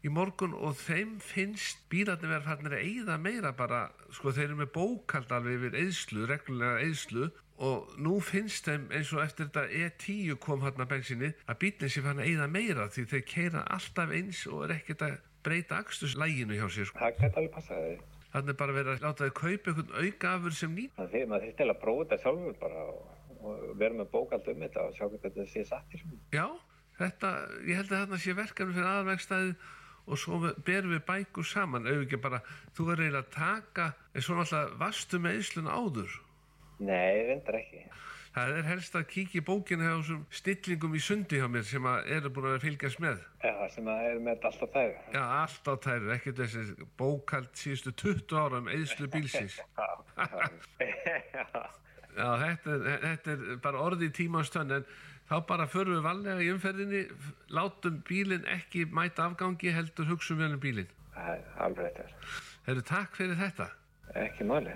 [0.07, 4.61] í morgun og þeim finnst bílarnir verið farnir að eyða meira bara, sko þeir eru
[4.61, 9.65] með bókald alveg yfir eyðslu, reglulega eyðslu og nú finnst þeim eins og eftir þetta
[9.67, 13.65] E10 kom hann að bensinni að bílinn sé fann að eyða meira því þeir keira
[13.75, 17.01] alltaf eins og er ekkert að breyta akstuslæginu hjá sér sko.
[17.03, 18.05] Það gæti alveg passa þig.
[18.29, 20.95] Þannig bara verið að láta þau kaupa einhvern aukafur sem nýtt.
[20.99, 23.01] Það fyrir maður til að prófa þetta sjálfur bara og,
[23.41, 26.21] og vera með bókald um þetta og sjá hvað þetta sé satt svona.
[26.37, 26.47] Já,
[27.01, 27.33] þetta,
[27.65, 29.59] ég held að þarna sé verkefni fyrir aðalvegstæði
[30.09, 32.39] og svo berum við bækur saman, auðvitað bara,
[32.77, 36.15] þú verður eiginlega að taka, en svo náttúrulega vastu með eyslun áður.
[36.79, 37.85] Nei, reyndar ekki.
[38.39, 41.87] Það er helst að kíkja í bókinu hjá þessum stillingum í sundi hjá mér sem
[41.91, 43.23] að eru búin að fylgjast með.
[43.43, 44.93] Já, sem að er með þetta alltaf þær.
[45.17, 49.57] Já, allt á tæru, ekkert þessi bókald síðustu 20 ára um eðslu bílsins.
[52.19, 52.29] Já.
[52.43, 54.87] Þetta, er- þetta er bara orði í tímans tönn, en
[55.31, 57.03] þá bara förum við vallega í umferðinni,
[57.55, 60.91] látum bílinn ekki mæta afgangi, heldur hugsum vel um bílinn.
[61.15, 62.15] Það er alveg þér.
[62.69, 63.69] Herru, takk fyrir þetta.
[64.27, 64.75] Ekki máli.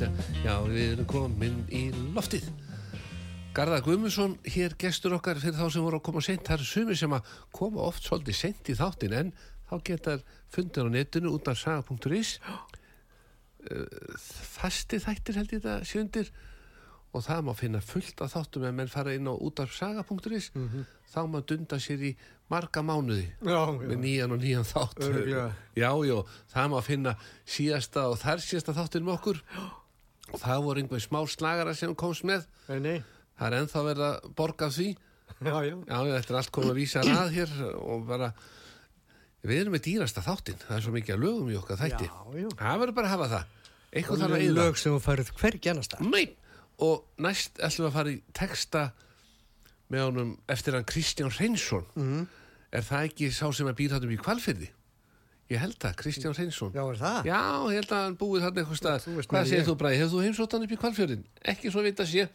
[0.00, 0.08] Da.
[0.44, 2.48] Já, við erum komin í loftið.
[3.54, 6.44] Garðar Guðmundsson, hér gestur okkar fyrir þá sem voru að koma seint.
[6.46, 9.32] Það eru sumir sem að koma oft svolítið seint í þáttin en
[9.70, 10.22] þá getar
[10.54, 12.36] fundir á netinu út af saga.is.
[13.70, 14.14] Eh,
[14.54, 16.30] Fasti þættir held ég þetta sjöndir
[17.10, 20.52] og það má finna fullt af þáttum ef menn fara inn á út af saga.is
[21.10, 22.12] þá má dunda sér í
[22.50, 25.02] marga mánuði Já, með nýjan og nýjan þátt.
[25.06, 25.46] Örugglega.
[25.78, 26.16] já, já,
[26.54, 27.14] það má finna
[27.46, 29.42] síðasta og þar síðasta þáttir með okkur.
[30.30, 32.46] Og það voru einhver smá slagara sem komst með.
[32.70, 32.98] Nei, nei.
[33.38, 34.88] það er ennþá verið að borga því.
[35.40, 35.74] Já, já.
[35.74, 38.32] já, já, þetta er allt komið að vísa að hér og bara
[39.40, 42.10] við erum með dýrasta þáttin það er svo mikið að lögum í okkar þætti.
[42.10, 42.48] Já, já.
[42.60, 43.56] það verður bara að hafa það.
[43.90, 44.56] Eitthvað þarf að eyða.
[44.58, 45.90] lög sem þú færið hvergi annars
[46.80, 48.82] og næst ætlum við að fara í texta
[49.90, 52.26] með honum eftir hann Kristján Reynsson Mhm.
[52.72, 54.68] er það ekki sá sem er býr þarna upp í kvalfyrði
[55.50, 57.24] ég held það, Kristján Reynsson Já, er það?
[57.26, 60.22] Já, ég held að hann búið þarna eitthvað stað Hvað segir þú Bræði, hefur þú
[60.26, 61.24] heimsótt hann upp í kvalfjörðin?
[61.44, 62.28] Ekki svo vita sé,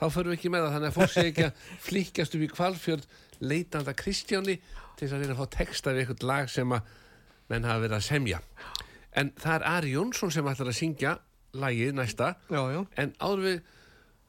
[0.00, 2.50] þá förum við ekki með það þannig að fólk sé ekki að flikkjast upp í
[2.52, 3.06] kvalfjörð
[3.40, 4.58] leitanda Kristjáni
[4.96, 6.82] til þess að reyna að fá texta við eitthvað lag sem að
[7.48, 8.38] menn hafa verið að semja.
[9.16, 11.14] En það er Ari Jónsson sem ætlar að syngja
[11.56, 12.34] lagið næsta.
[12.52, 12.84] Já, já.
[13.00, 13.62] En áður við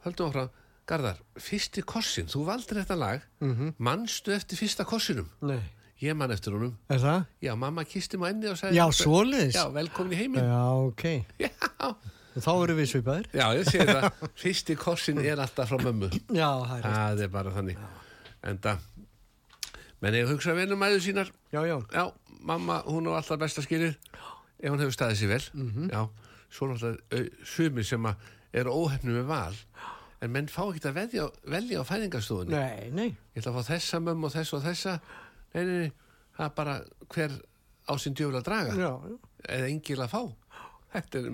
[0.08, 0.50] höldum áfram,
[0.92, 3.74] Garðar, fyrsti kossin, þú valdir þetta lag, Mhm.
[3.80, 5.30] manstu eftir fyrsta kossinum?
[5.42, 5.62] Nei.
[6.02, 6.74] Ég man eftir honum.
[6.90, 7.26] Er það?
[7.42, 8.76] Já, mamma kisti á enni og sagði...
[8.76, 9.54] Já, svoleiðis.
[9.56, 10.44] Já, velkomin í heiminn.
[10.44, 11.04] Já, ok.
[11.40, 11.50] Já,
[12.36, 13.26] Og þá eru við svipaðir.
[13.34, 14.12] já ég sé það.
[14.36, 16.10] Fyrsti kossin er alltaf frá mömmu.
[16.42, 16.84] Já, það er.
[16.88, 17.78] Það er bara þannig.
[18.44, 18.78] Enda,
[20.02, 21.32] menn ég hugsa vel um æðu sínar.
[21.54, 21.78] Já, já.
[21.94, 22.12] Já,
[22.42, 23.96] mamma, hún er alltaf besta skilið
[24.64, 25.44] ef hún hefur staðið sér vel.
[25.54, 25.90] Mhm.
[25.92, 26.10] Já,
[26.52, 28.16] svo náttúrulega sumir sem að
[28.54, 29.54] eru óhefnu með val.
[30.22, 32.54] En menn fá ekki að velja, velja á fæðingarstofunni.
[32.54, 33.08] Nei, nei.
[33.34, 34.92] ég ætla að fá þessa mömmu og þessa og þessa
[35.56, 35.92] nei, nei, nei,
[36.38, 36.76] það er bara
[37.16, 37.34] hver
[37.90, 39.16] á sinn djöful að draga Já, já.
[39.58, 40.22] eða engil að fá
[40.92, 41.30] þetta er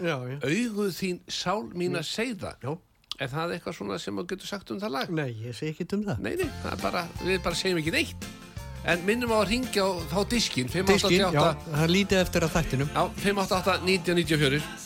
[0.00, 0.16] já.
[0.40, 2.72] auguð þín sál mín að segða Já.
[3.20, 5.12] er það eitthvað svona sem þú getur sagt um það lag?
[5.12, 6.24] Nei, ég segi ekki um það.
[6.24, 8.26] nei, nei, það bara, við bara segjum ekki neitt
[8.86, 12.56] en minnum á að ringja og fá diskin Diskin, já, 588 það lítið eftir að
[12.56, 12.90] þættinum.
[12.94, 14.85] já, 588 9094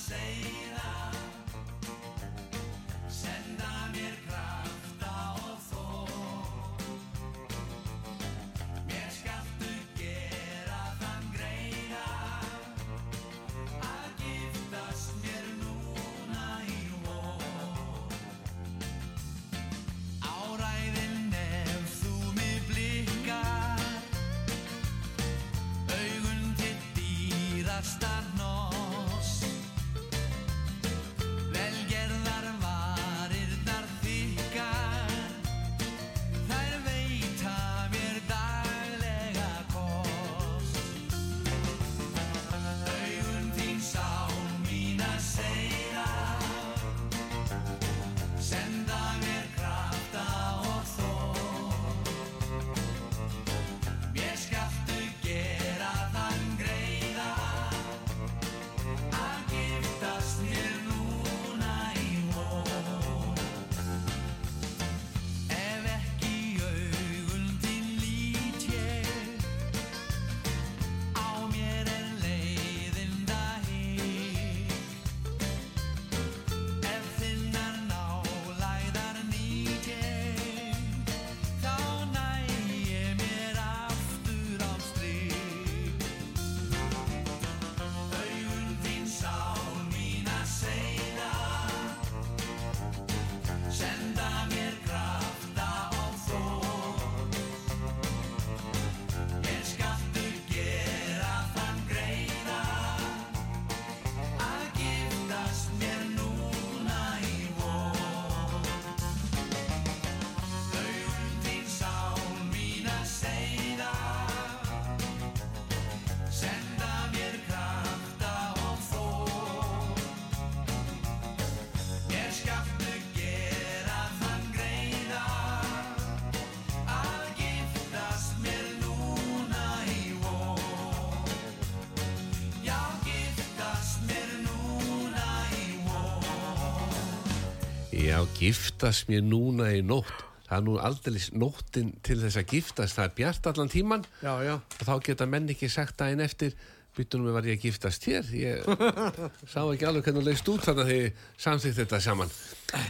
[138.21, 140.11] Já, giftast mér núna í nótt.
[140.45, 142.99] Það er nú aldrei nóttin til þess að giftast.
[142.99, 144.51] Það er bjart allan tíman Já, já.
[144.61, 146.53] og þá geta menn ekki sagt daginn eftir
[146.99, 148.29] byttunum við var ég að giftast hér.
[148.37, 148.66] Ég
[149.55, 152.35] sá ekki alveg hvernig leist út þannig að þið samþýtt þetta saman.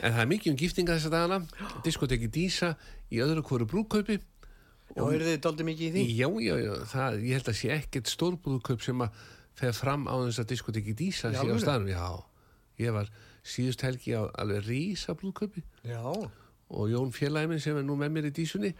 [0.00, 1.68] En það er mikið um giftinga þessa dagana.
[1.86, 2.72] Diskoteki Dísa
[3.14, 4.18] í öðru hverju brúkaupi.
[4.96, 6.04] Já, eru þið doldið mikið í því?
[6.24, 6.74] Já, já, já.
[6.96, 9.22] Það, ég held að sé ekkert stórbrúðkaup sem að
[9.62, 12.08] fer fram á þess að diskoteki Dísa sé á staðnum, já
[12.80, 13.10] ég var
[13.46, 15.64] síðust helgi á alveg rísa brúðköpi
[16.70, 17.12] og Jón
[17.48, 18.74] minn sem er nú með mér í Dísunni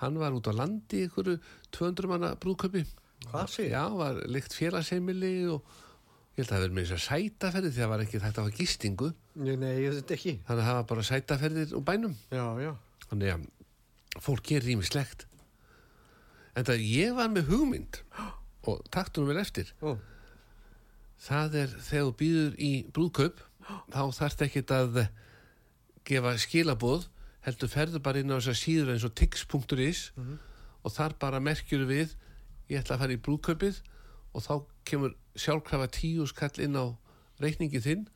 [0.00, 1.36] hann var út á landi í ykkur
[1.70, 2.84] 200 manna brúðköpi
[3.30, 3.72] Hvað segir?
[3.72, 5.74] Já, var líkt félagsheimili og
[6.34, 8.44] ég held að það verið með þess að sætaferði því að það var ekki þetta
[8.46, 9.10] var gistingu.
[9.34, 10.34] Nei, nei, ég þetta ekki.
[10.46, 12.16] þannig að það var bara sætaferðir úr bænum.
[12.34, 12.72] Já, já.
[13.10, 13.46] þannig að
[14.24, 15.26] fólk gerir rýmislegt
[16.54, 18.00] en það ég var með hugmynd
[18.70, 19.72] og taktunum vel eftir.
[19.82, 19.96] Ó,
[21.24, 23.42] það er þegar þú býður í brúðkaup
[23.92, 25.00] þá þarft ekkit að
[26.04, 27.08] gefa skilaboð
[27.44, 30.04] heldur ferðu bara inn á þess að síður eins og tix.is
[30.84, 32.14] og þar bara merkjur við
[32.70, 33.80] ég ætla að fara í brúðkaupið
[34.34, 34.54] og þá
[34.88, 36.92] kemur sjálfkrafa tíu skall inn á
[37.42, 38.06] reikningi þinn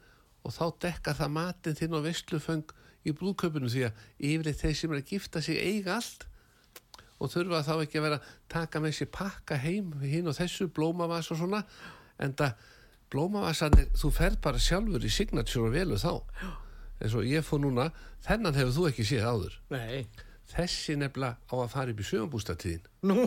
[0.47, 2.75] og þá dekka það matinn þinn á vestluföng
[3.09, 6.27] í brúðkaupinu því að yfirleitt þeir sem er að gifta sig eiga allt
[7.19, 8.21] og þurfa þá ekki að vera
[8.51, 11.65] taka með sér pakka heim hinn og þessu blómavas og svona
[12.23, 12.67] en það
[13.13, 16.13] blómavasanir, þú ferð bara sjálfur í signature og velu þá.
[16.99, 17.91] Eins og ég fór núna,
[18.27, 19.55] þennan hefur þú ekki séð áður.
[19.71, 20.09] Nei.
[20.49, 23.27] þessi nefnilega á að fara upp í sögumbústatíðin Nú,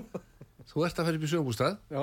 [0.72, 2.02] þú ert að fara upp í sögumbústað já,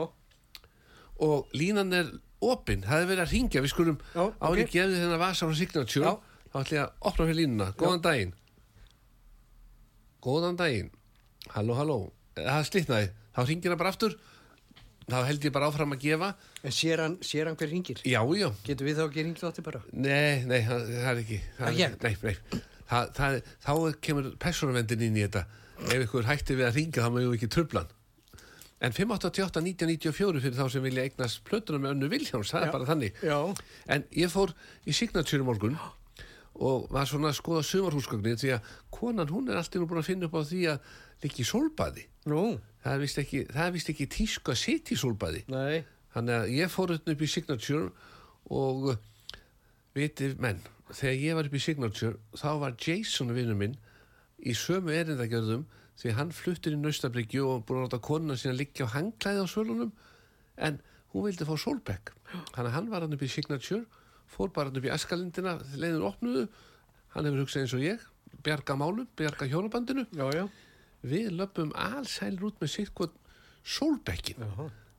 [1.27, 4.71] og línan er opinn, það er verið að ringja við skulum Já, árið ok.
[4.77, 6.13] gefði þennan vasa frá signature Já.
[6.53, 8.33] þá ætlum ég að opna fyrir línuna, góðan daginn.
[10.23, 10.91] Góðan daginn.
[11.55, 11.99] Halló, halló,
[12.39, 13.11] það slitnaði.
[13.35, 14.17] Þá ringir það bara aftur
[15.09, 16.31] þá held ég bara áfram að gefa.
[16.63, 18.03] En sér hann, sér hann hver ringir?
[18.05, 19.83] já, já, Getur við þá ekki ringt þátti bara?
[19.93, 21.41] Nei, nei, það, það er ekki.
[21.59, 22.63] Það er, Nei, nei.
[22.89, 23.73] Það, það, Þá
[24.09, 25.45] kemur persónavendin inn í þetta.
[25.89, 27.91] Ef ykkur hætti við að ringa þá maður ekki trublan
[28.79, 32.67] En 588-1994 fyrir þá sem vilja eignast plötuna með önnu Viljáns, það Já.
[32.69, 33.17] er bara þannig.
[33.27, 33.39] Já.
[33.91, 34.53] En ég fór
[34.87, 35.75] í Signature morgun
[36.59, 40.29] og var svona að skoða sumarhúsgögnin því að konan hún er alltaf búin að finna
[40.31, 40.95] upp á því að
[41.25, 42.07] líka í sólbaði.
[42.31, 42.45] Nú,
[42.89, 43.45] það er vist ekki,
[43.93, 45.85] ekki tísku að sitja í sólbaði nei.
[46.15, 47.91] Þannig að ég fór upp upp í Signature
[48.59, 49.01] og uh,
[49.97, 53.77] vitið menn, þegar ég var upp í Signature þá var Jason vinnu minn
[54.39, 55.67] í sömu erindagjörðum
[55.99, 59.47] því hann fluttir í Naustabryggju og búin að láta konuna sína liggja á hangklæði á
[59.51, 59.93] svölunum
[60.57, 60.79] en
[61.13, 62.15] hún vildi fá sólbekk
[62.55, 63.85] þannig að hann var hann upp í Signature
[64.31, 66.47] fór bara hann upp í Askalindina leiðin opnuðu,
[67.15, 68.09] hann hefur hugsað eins og ég
[68.47, 70.47] bjarga málum, bjarga hjónabandinu Já, já.
[71.03, 73.15] Við löpum allsælir út með sitt hvað
[73.69, 74.41] sólbekkin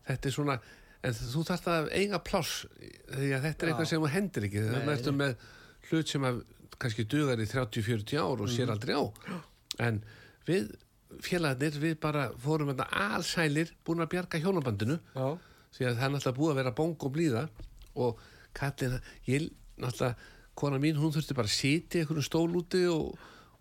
[0.07, 0.59] þetta er svona
[1.05, 2.65] en þú þarft að eiga pláss
[3.09, 4.63] því að þetta er eitthvað sem þú hendir ekki.
[4.67, 5.45] Þannig ertu með
[5.89, 6.41] hlut sem að
[6.79, 9.03] kannski dugar í 30-40 ár og sér aldrei á.
[9.79, 10.01] En
[10.47, 10.73] við
[11.25, 14.99] félagarnir við bara fórum þetta allsælir búin að bjarga hjónabandinu.
[15.15, 15.37] Já.
[15.69, 17.43] því að það er náttúrulega búið að vera bóng og blíða.
[17.95, 18.21] Og
[18.57, 20.15] kallin ég náttúrulega,
[20.59, 23.13] kona mín hún þurfti bara að sitja í einhverjum stól úti og,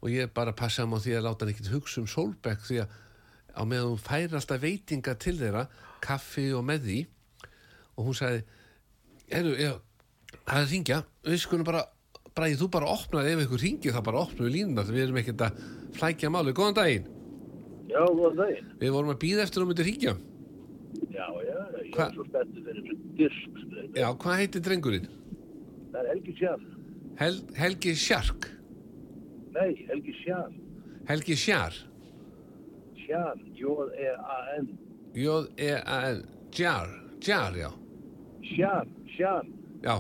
[0.03, 2.80] og ég bara passaði mig á því að láta hann ekkert hugsa um sólbekk því
[2.84, 2.96] að
[3.59, 5.64] á meðan hún færi alltaf veitinga til þeirra
[6.05, 6.99] kaffi og með því
[7.99, 8.44] og hún sagði
[9.28, 9.72] Heru, já,
[10.46, 11.82] það er ringja við skulum bara,
[12.38, 15.42] bræði þú bara opnaði ef ykkur ringið þá bara opnum við línuna við erum ekkert
[15.49, 15.59] að
[15.99, 17.11] flækja máli, góðan daginn
[17.88, 18.70] Já, góðan daginn.
[18.80, 20.14] við vorum að býða eftir að hún myndi ringja
[21.18, 22.07] Já, já, ég Hva?
[22.07, 23.59] er svo spenntur fyrir þessu disk.
[23.99, 25.09] já, hvað heitir drengurinn?
[25.92, 26.64] Það er Helgi Sján.
[27.18, 28.49] Hel, Helgi Sjark
[29.55, 30.55] Nei, Helgi Sján.
[31.09, 31.74] Helgi Sjar
[32.99, 34.66] Sján, J-E-A-N.
[35.16, 36.88] J-E-A-N Jar,
[37.20, 37.70] Jar, já
[38.42, 39.53] Sján, Sján.
[39.82, 39.94] Já,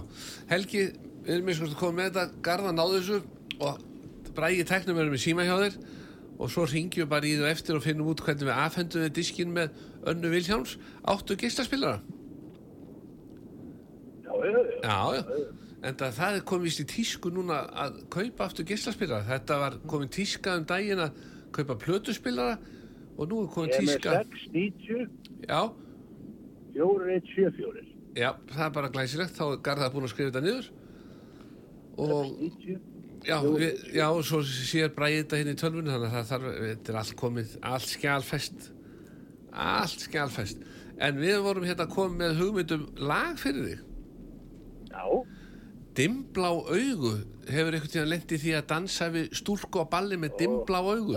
[0.50, 0.84] Helgi,
[1.24, 3.20] við erum eins og komið með þetta garða náðu þessu
[3.62, 3.80] og
[4.36, 5.78] bræði teknum verðum með síma hjá þér
[6.38, 9.16] og svo ringjum við bara í þú eftir og finnum út hvernig við afhendum við
[9.16, 9.80] diskin með
[10.12, 10.76] önnu Vilhjáms
[11.10, 11.98] áttu geislaspillara
[14.28, 14.76] Já, já, já.
[14.84, 15.22] Já, já,
[15.82, 20.10] en það, er komið víst í tísku núna að kaupa aftur geislaspillara þetta var komið
[20.18, 21.20] tíska um daginn að
[21.54, 22.58] kaupa plötuspillara
[23.18, 25.06] og nú er með tíska 690,
[25.48, 25.62] Já,
[26.74, 27.86] 4174.
[28.18, 30.70] já, það er bara glæsilegt þá er Garðar búin að skrifa þetta niður
[31.98, 32.80] og 90.
[33.26, 36.44] Já, við, já, og svo sér bræðið þetta hérna í tölvunni þannig að það
[36.92, 38.68] er allt komið, allt skjálfest,
[39.50, 40.62] allt skjálfest.
[41.02, 43.82] En við vorum hérna komið með hugmyndum lag fyrir þig.
[44.92, 45.02] Já,
[45.96, 47.12] Dimblá augu,
[47.48, 51.16] hefur einhvern tíðan lendið því að dansa við stúlku á balli með dimblá augu?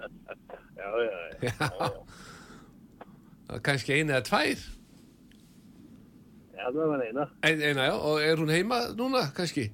[0.80, 1.48] já, já, já.
[1.48, 1.52] Já.
[3.64, 4.58] Kannski eina eða tvær?
[6.54, 7.24] Já, það var eina.
[7.44, 9.64] Ein, eina, já, og er hún heima núna, kannski?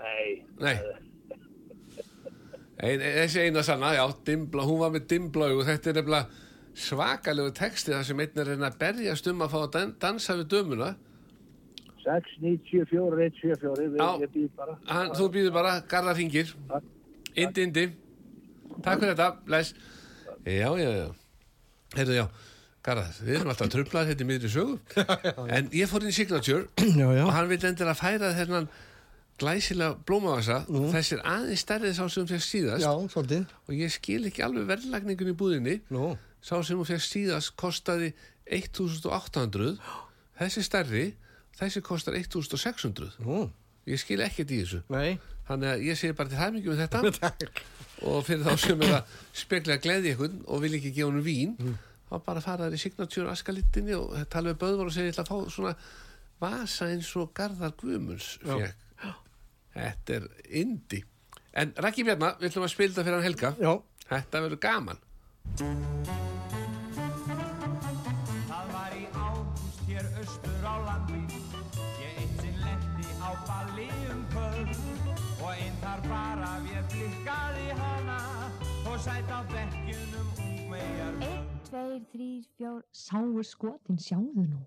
[0.00, 0.26] Nei.
[0.62, 0.76] Nei.
[2.82, 6.26] Ein, þessi eina sanna, já, dimbla, hún var með dimbla augu, þetta er nefnilega
[6.72, 9.90] svakalegu texti þar sem einn er að reyna að berjast um að fá að dan
[10.00, 10.90] dansa við dömuna
[12.04, 13.88] 690, 4174.
[13.94, 14.10] Við, Já.
[14.22, 14.76] ég býð bara.
[14.90, 16.54] Hann, þú býður bara, garðar hringir.
[16.70, 16.88] Takk.
[17.34, 17.84] indi, indi.
[18.82, 19.74] Takk fyrir þetta, bless.
[20.42, 21.06] Já, já, já.
[21.96, 22.26] Heyrðu, já,
[22.82, 24.78] Garðar, við erum alltaf tröflaðar hérna í miðri sögu.
[25.54, 26.64] En ég fór inn í Signature
[27.00, 27.22] Já, já.
[27.22, 28.66] og hann vil endilega færa þennan
[29.38, 30.56] glæsilega blómavasa.
[30.66, 32.82] Þessir aðeins stærrið sá sem fekk síðast.
[32.82, 35.76] Já, og ég skil ekki alveg verðlagningun í búðinni.
[35.94, 36.10] Nú,
[36.42, 38.10] sá sem fekk síðast kostaði
[38.50, 39.76] 1800
[40.42, 41.04] þessi stærri
[41.58, 43.44] þessi kostar 1600 nú,
[43.90, 44.82] ég skil ekkert í þessu.
[44.92, 45.18] Nei.
[45.48, 47.48] þannig að ég segi bara til það mikið með þetta.
[48.10, 51.22] Og fyrir þá sem er að spekla að gleði ykkur og vil ekki gefa honum
[51.22, 51.52] vín
[52.12, 55.24] þá bara fara þær í signature askalittinni og tala við böðvar og segja ég ætla
[55.24, 55.74] að fá svona
[56.42, 58.34] vasa eins og Garðar Guðmunds
[59.72, 60.26] þetta er
[60.62, 61.00] indi
[61.52, 63.54] en Rækki Bjarnar, við ætlum að spila þetta fyrir hann Helga.
[63.60, 63.72] Já,
[64.10, 64.98] þetta verður gaman
[79.02, 84.60] sætt á bekkjunum ungmegar Einn, tveir, þrýr, fjór, sáu skotin, sjáðu nú.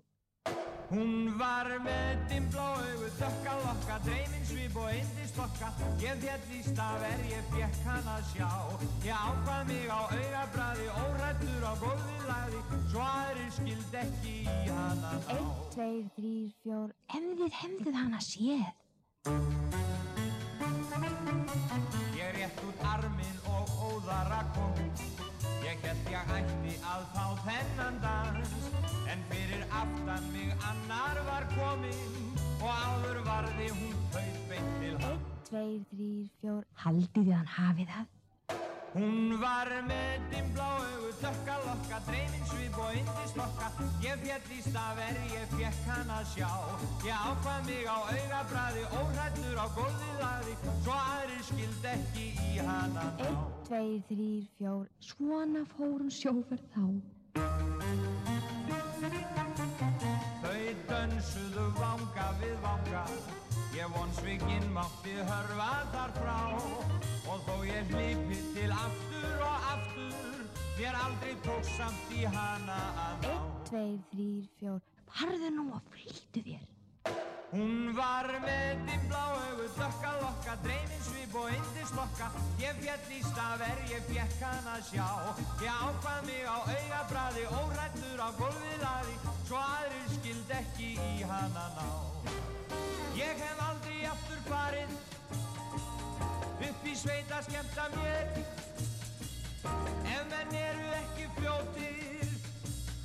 [0.90, 5.70] Hún var með dimbla augu, dökka lokka, dreyminn svip og indistokka.
[6.04, 8.50] Ég fjall í staf er ég fekk hann að sjá.
[9.06, 12.62] Ég ákvað mig á augabræði, órættur á góði lagði,
[12.92, 15.32] svo aðrir skild ekki í hana ná.
[15.32, 19.75] Einn, tveir, þrýr, fjór, hefðið, hefðið hana séð.
[24.06, 24.72] Og óðara kom.
[25.66, 28.52] Ég held ég ætti að fá þennan dans,
[29.10, 35.16] en fyrir aftan mig annar var kominn og áður varði hún þau beint til hann.
[35.16, 38.12] Einn, tveir, þrýr, fjór, haldið þið hann hafið það.
[38.96, 43.72] Hún var með dimbla augu, dökka lokka, dreyminn svip og indislokka.
[44.06, 46.48] Ég fjall í staf er ég fekk hann að sjá.
[47.04, 53.10] Ég ákvað mig á augabræði, óhrættur á góði lagði, svo aðrir skild ekki í hana
[53.20, 53.35] ná.
[53.66, 56.84] Tveir, þrýr, fjór, svona fórum sjóferð þá.
[60.44, 63.02] Þau dönsuðu vanga við vanga.
[63.74, 66.38] Ég von svikinn mátti hörfa þar frá.
[67.26, 70.26] Og þó ég hlipi til aftur og aftur
[70.78, 73.30] Mér aldrei tók samt í hana að ná.
[73.32, 76.75] Einn, tveir, þrýr, fjór, farðu nú og flýttu þér.
[77.52, 83.62] Hún var með dimbla augu, dökka lokka, dreyminn svip og indislokka Ég fjall í staf
[83.62, 85.06] er ég fekk hann að sjá.
[85.62, 89.16] Ég ákvað mig á augabræði, órættur á gólfið laði
[89.46, 91.86] Svo aðrir skild ekki í hana ná.
[93.14, 94.96] Ég hef aldrei aftur farið
[96.66, 98.26] Upp í sveit að skemmta mér.
[100.16, 102.25] Ef menn eru ekki fljótir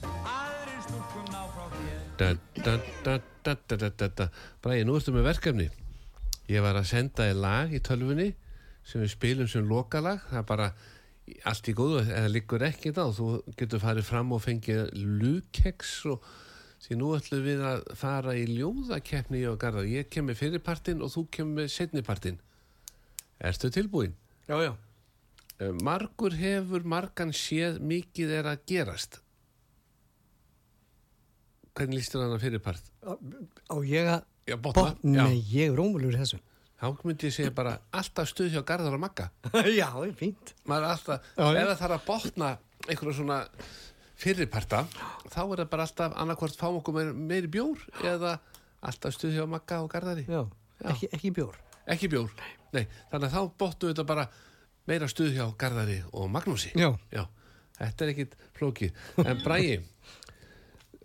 [0.05, 1.99] Aðrir stúlkum ná frá þér.
[2.21, 2.29] Da,
[2.61, 2.75] da,
[3.05, 4.27] da, da, da, da, da, da.
[4.63, 5.67] Bræði, nú ertu með verkefni.
[6.51, 8.31] Ég var að senda þér lag í tölvunni
[8.87, 10.23] sem við spilum sem lokalag.
[10.31, 10.69] Það er bara
[11.47, 13.27] allt í góðu eða liggur ekki þá, þú
[13.59, 14.89] getur farið fram og fengið
[15.21, 16.25] lukeks og
[16.81, 21.11] því nú ætlum við að fara í ljóðakeppni og Garðar, ég kem með fyrirpartin og
[21.13, 22.39] þú kem með setnipartin
[23.41, 24.15] Ertu tilbúin?
[24.49, 24.73] já, já.
[25.61, 29.19] Eh, Margur hefur margan séð mikið er að gerast
[31.77, 32.87] Hvernig lístur hann að fyrirpart?
[33.07, 33.11] Á,
[33.71, 34.23] á ég að...
[34.49, 36.39] Já, botna, Botn, nei, ég er rómulur þessu.
[36.81, 39.27] Þá myndi ég segja bara alltaf stuð hjá Garðar og Magga.
[39.79, 40.53] já, það er fínt.
[40.67, 41.59] Maður er alltaf, Já, já.
[41.61, 42.49] ef það þarf að botna
[42.89, 43.37] einhverja svona
[44.21, 44.79] fyrirparta,
[45.29, 48.33] þá er það bara alltaf annarkvort fá okkur meiri, meiri bjór eða
[48.89, 50.25] alltaf stuð hjá Magga og Garðari.
[50.29, 50.41] Já,
[50.81, 50.89] Já.
[50.95, 51.57] Ekki, ekki bjór.
[51.93, 52.33] Ekki bjór.
[52.73, 54.25] Nei, þannig að þá botnum við þetta bara
[54.89, 56.73] meira stuð hjá Garðari og Magnúsi.
[56.77, 56.89] Já.
[57.13, 57.23] Já,
[57.77, 59.01] þetta er ekkit flókið.
[59.21, 59.77] En Bræði,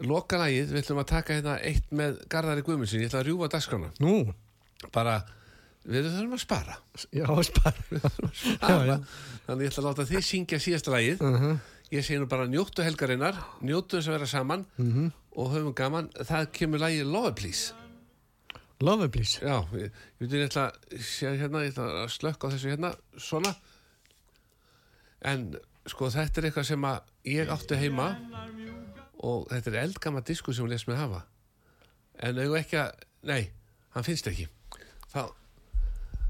[0.05, 3.93] lokalagið, við ætlum að taka hérna eitt með Garðari Guðmundsin, ég ætla að rjúfa dagskrána.
[4.05, 4.17] Nú,
[4.93, 5.15] Bara,
[5.89, 6.75] við þurfum að spara.
[7.17, 8.03] já, spara.
[8.61, 8.97] Já, já.
[9.47, 11.25] Þannig ég ætla að láta þið syngja síðasta lagið.
[11.95, 14.65] Ég segi nú bara njóttu helgarinnar, njóttu þess að vera saman
[15.37, 16.09] og höfum gaman.
[16.19, 17.73] Það kemur lagið Love Please.
[18.85, 19.39] Love it, please.
[19.41, 19.89] Já, ég,
[20.21, 23.55] ég veit ég ætla að sé hérna, ég ætla að slökka á þessu hérna, svona.
[25.25, 25.47] En
[25.89, 26.99] sko þetta er eitthvað sem að
[27.33, 28.11] ég átti heima
[29.27, 31.23] og þetta er eldgama disku sem hún les mig hafa.
[32.23, 32.93] En eigum ekki að,
[33.29, 33.43] nei,
[33.97, 34.47] hann finnst ekki.
[35.13, 35.23] Þá,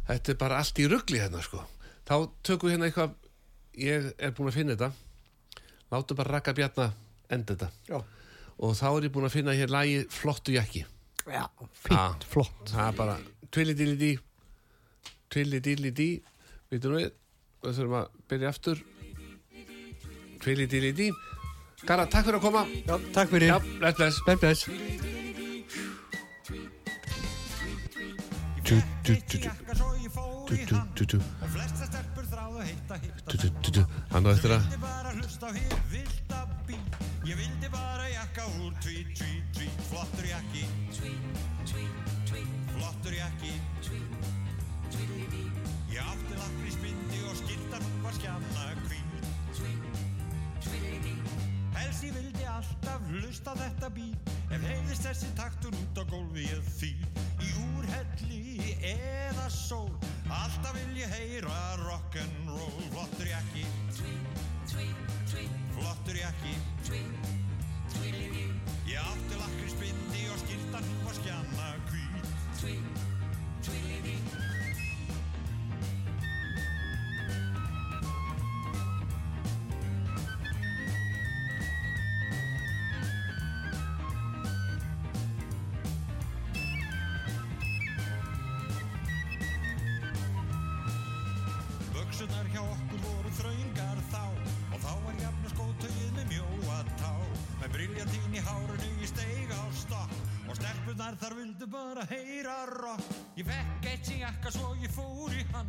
[0.08, 1.60] þetta er bara allt í ruggli hérna sko.
[2.08, 2.14] Þá
[2.46, 3.14] tökum við hérna eitthvað,
[3.82, 4.90] ég er búin að finna þetta,
[5.92, 6.88] látum bara rakka bjarna
[7.30, 7.70] enda þetta.
[7.90, 7.98] Já.
[8.56, 10.86] Og þá er ég búin að finna hér lagi Flottu jakki.
[11.26, 11.44] Já,
[11.74, 12.14] fínt, Ah.
[12.30, 12.70] flott.
[12.70, 13.16] Það er bara
[15.30, 16.10] tvilli-dilli-dí
[16.70, 17.10] Vítum við,
[17.62, 18.80] þurfum að byrja aftur
[20.42, 21.10] tvilli-dilli-dí
[21.86, 23.52] Garra, takk fyrir að koma Já, takk fyrir.
[23.52, 24.60] Já, bless, bless Bless, bless.
[28.66, 28.74] Tu,
[30.42, 33.84] Og flesta stelpur þráðu að hitta hitta tu, tu, tu, tu.
[34.10, 34.62] Hann á eftir að
[37.26, 40.66] Ég vildi bara jakka úr Tweet, tweet, tweet Flottur jakki
[42.74, 43.54] Flottur jakki
[45.94, 49.06] Ég átti lakrísbindi og skiltan hún var skjanna hvít
[51.76, 56.74] Helsi vildi alltaf hlusta á þetta bít Ef heiðist þessi taktur út á gólfi ég
[56.80, 56.92] því
[57.44, 59.92] Í úrhelli eða sól
[60.26, 62.82] Alltaf vil ég heyra rock'n'roll.
[62.90, 63.64] Flottur jakki.
[65.76, 66.54] Flottur jakki.
[68.86, 72.95] Ég átti lakrísbindi og skiltan hún var skjanna hvít
[101.06, 103.02] Stelpunar þar vildu bara heyra rock.
[103.38, 105.68] Ég fekk eitt sem jakka svo ég fór í hann.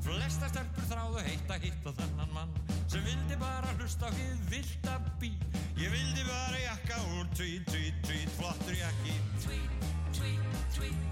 [0.00, 2.54] Flesta stelpur þráðu heitt að hitta þennan mann
[2.88, 5.28] Sem vildi bara hlusta á hið vilda bí
[5.76, 9.12] Ég vildi bara jakka úr tweet, tweet, tweet Flottur jakki.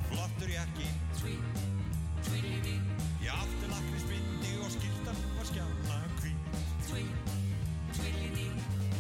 [0.09, 0.89] Flottur jakki.
[3.21, 6.41] Ég átti lakrísbindi og skiltan var skjána hvít.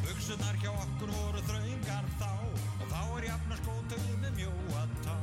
[0.04, 2.65] Buksunar hjá okkur voru þraungar þá
[2.96, 5.14] þá er jafna skótögið með mjóa tá.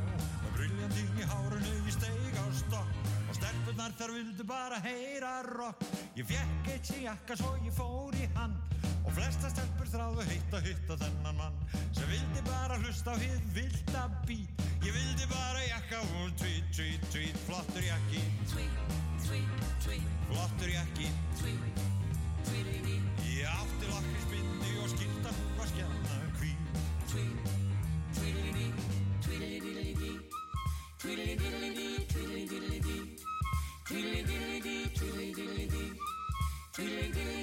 [0.43, 2.99] Og briljandín í hárunu ég steig á stokk.
[3.23, 5.81] Og stelpunar þar vildu bara heyra rock
[6.13, 8.53] Ég fekk eitt sem jakka svo ég fór í hann.
[9.03, 11.57] Og flesta stelpur þráðu heitt að hitta þennan mann.
[11.97, 17.09] Sem vildi bara hlusta á hið vilda bít Ég vildi bara jakka úr tweet, tweet,
[17.09, 17.37] tweet.
[17.47, 18.21] Flottur jakki.
[20.29, 21.09] Flottur jakki.
[23.33, 24.32] Ég átti lakri
[28.63, 28.73] dee,
[29.21, 30.19] tweedly diddly dee,
[30.99, 33.17] tweedly diddly dee,
[33.85, 35.91] tweedly diddly dee, tweedly diddly dee,
[36.73, 37.42] tweedly.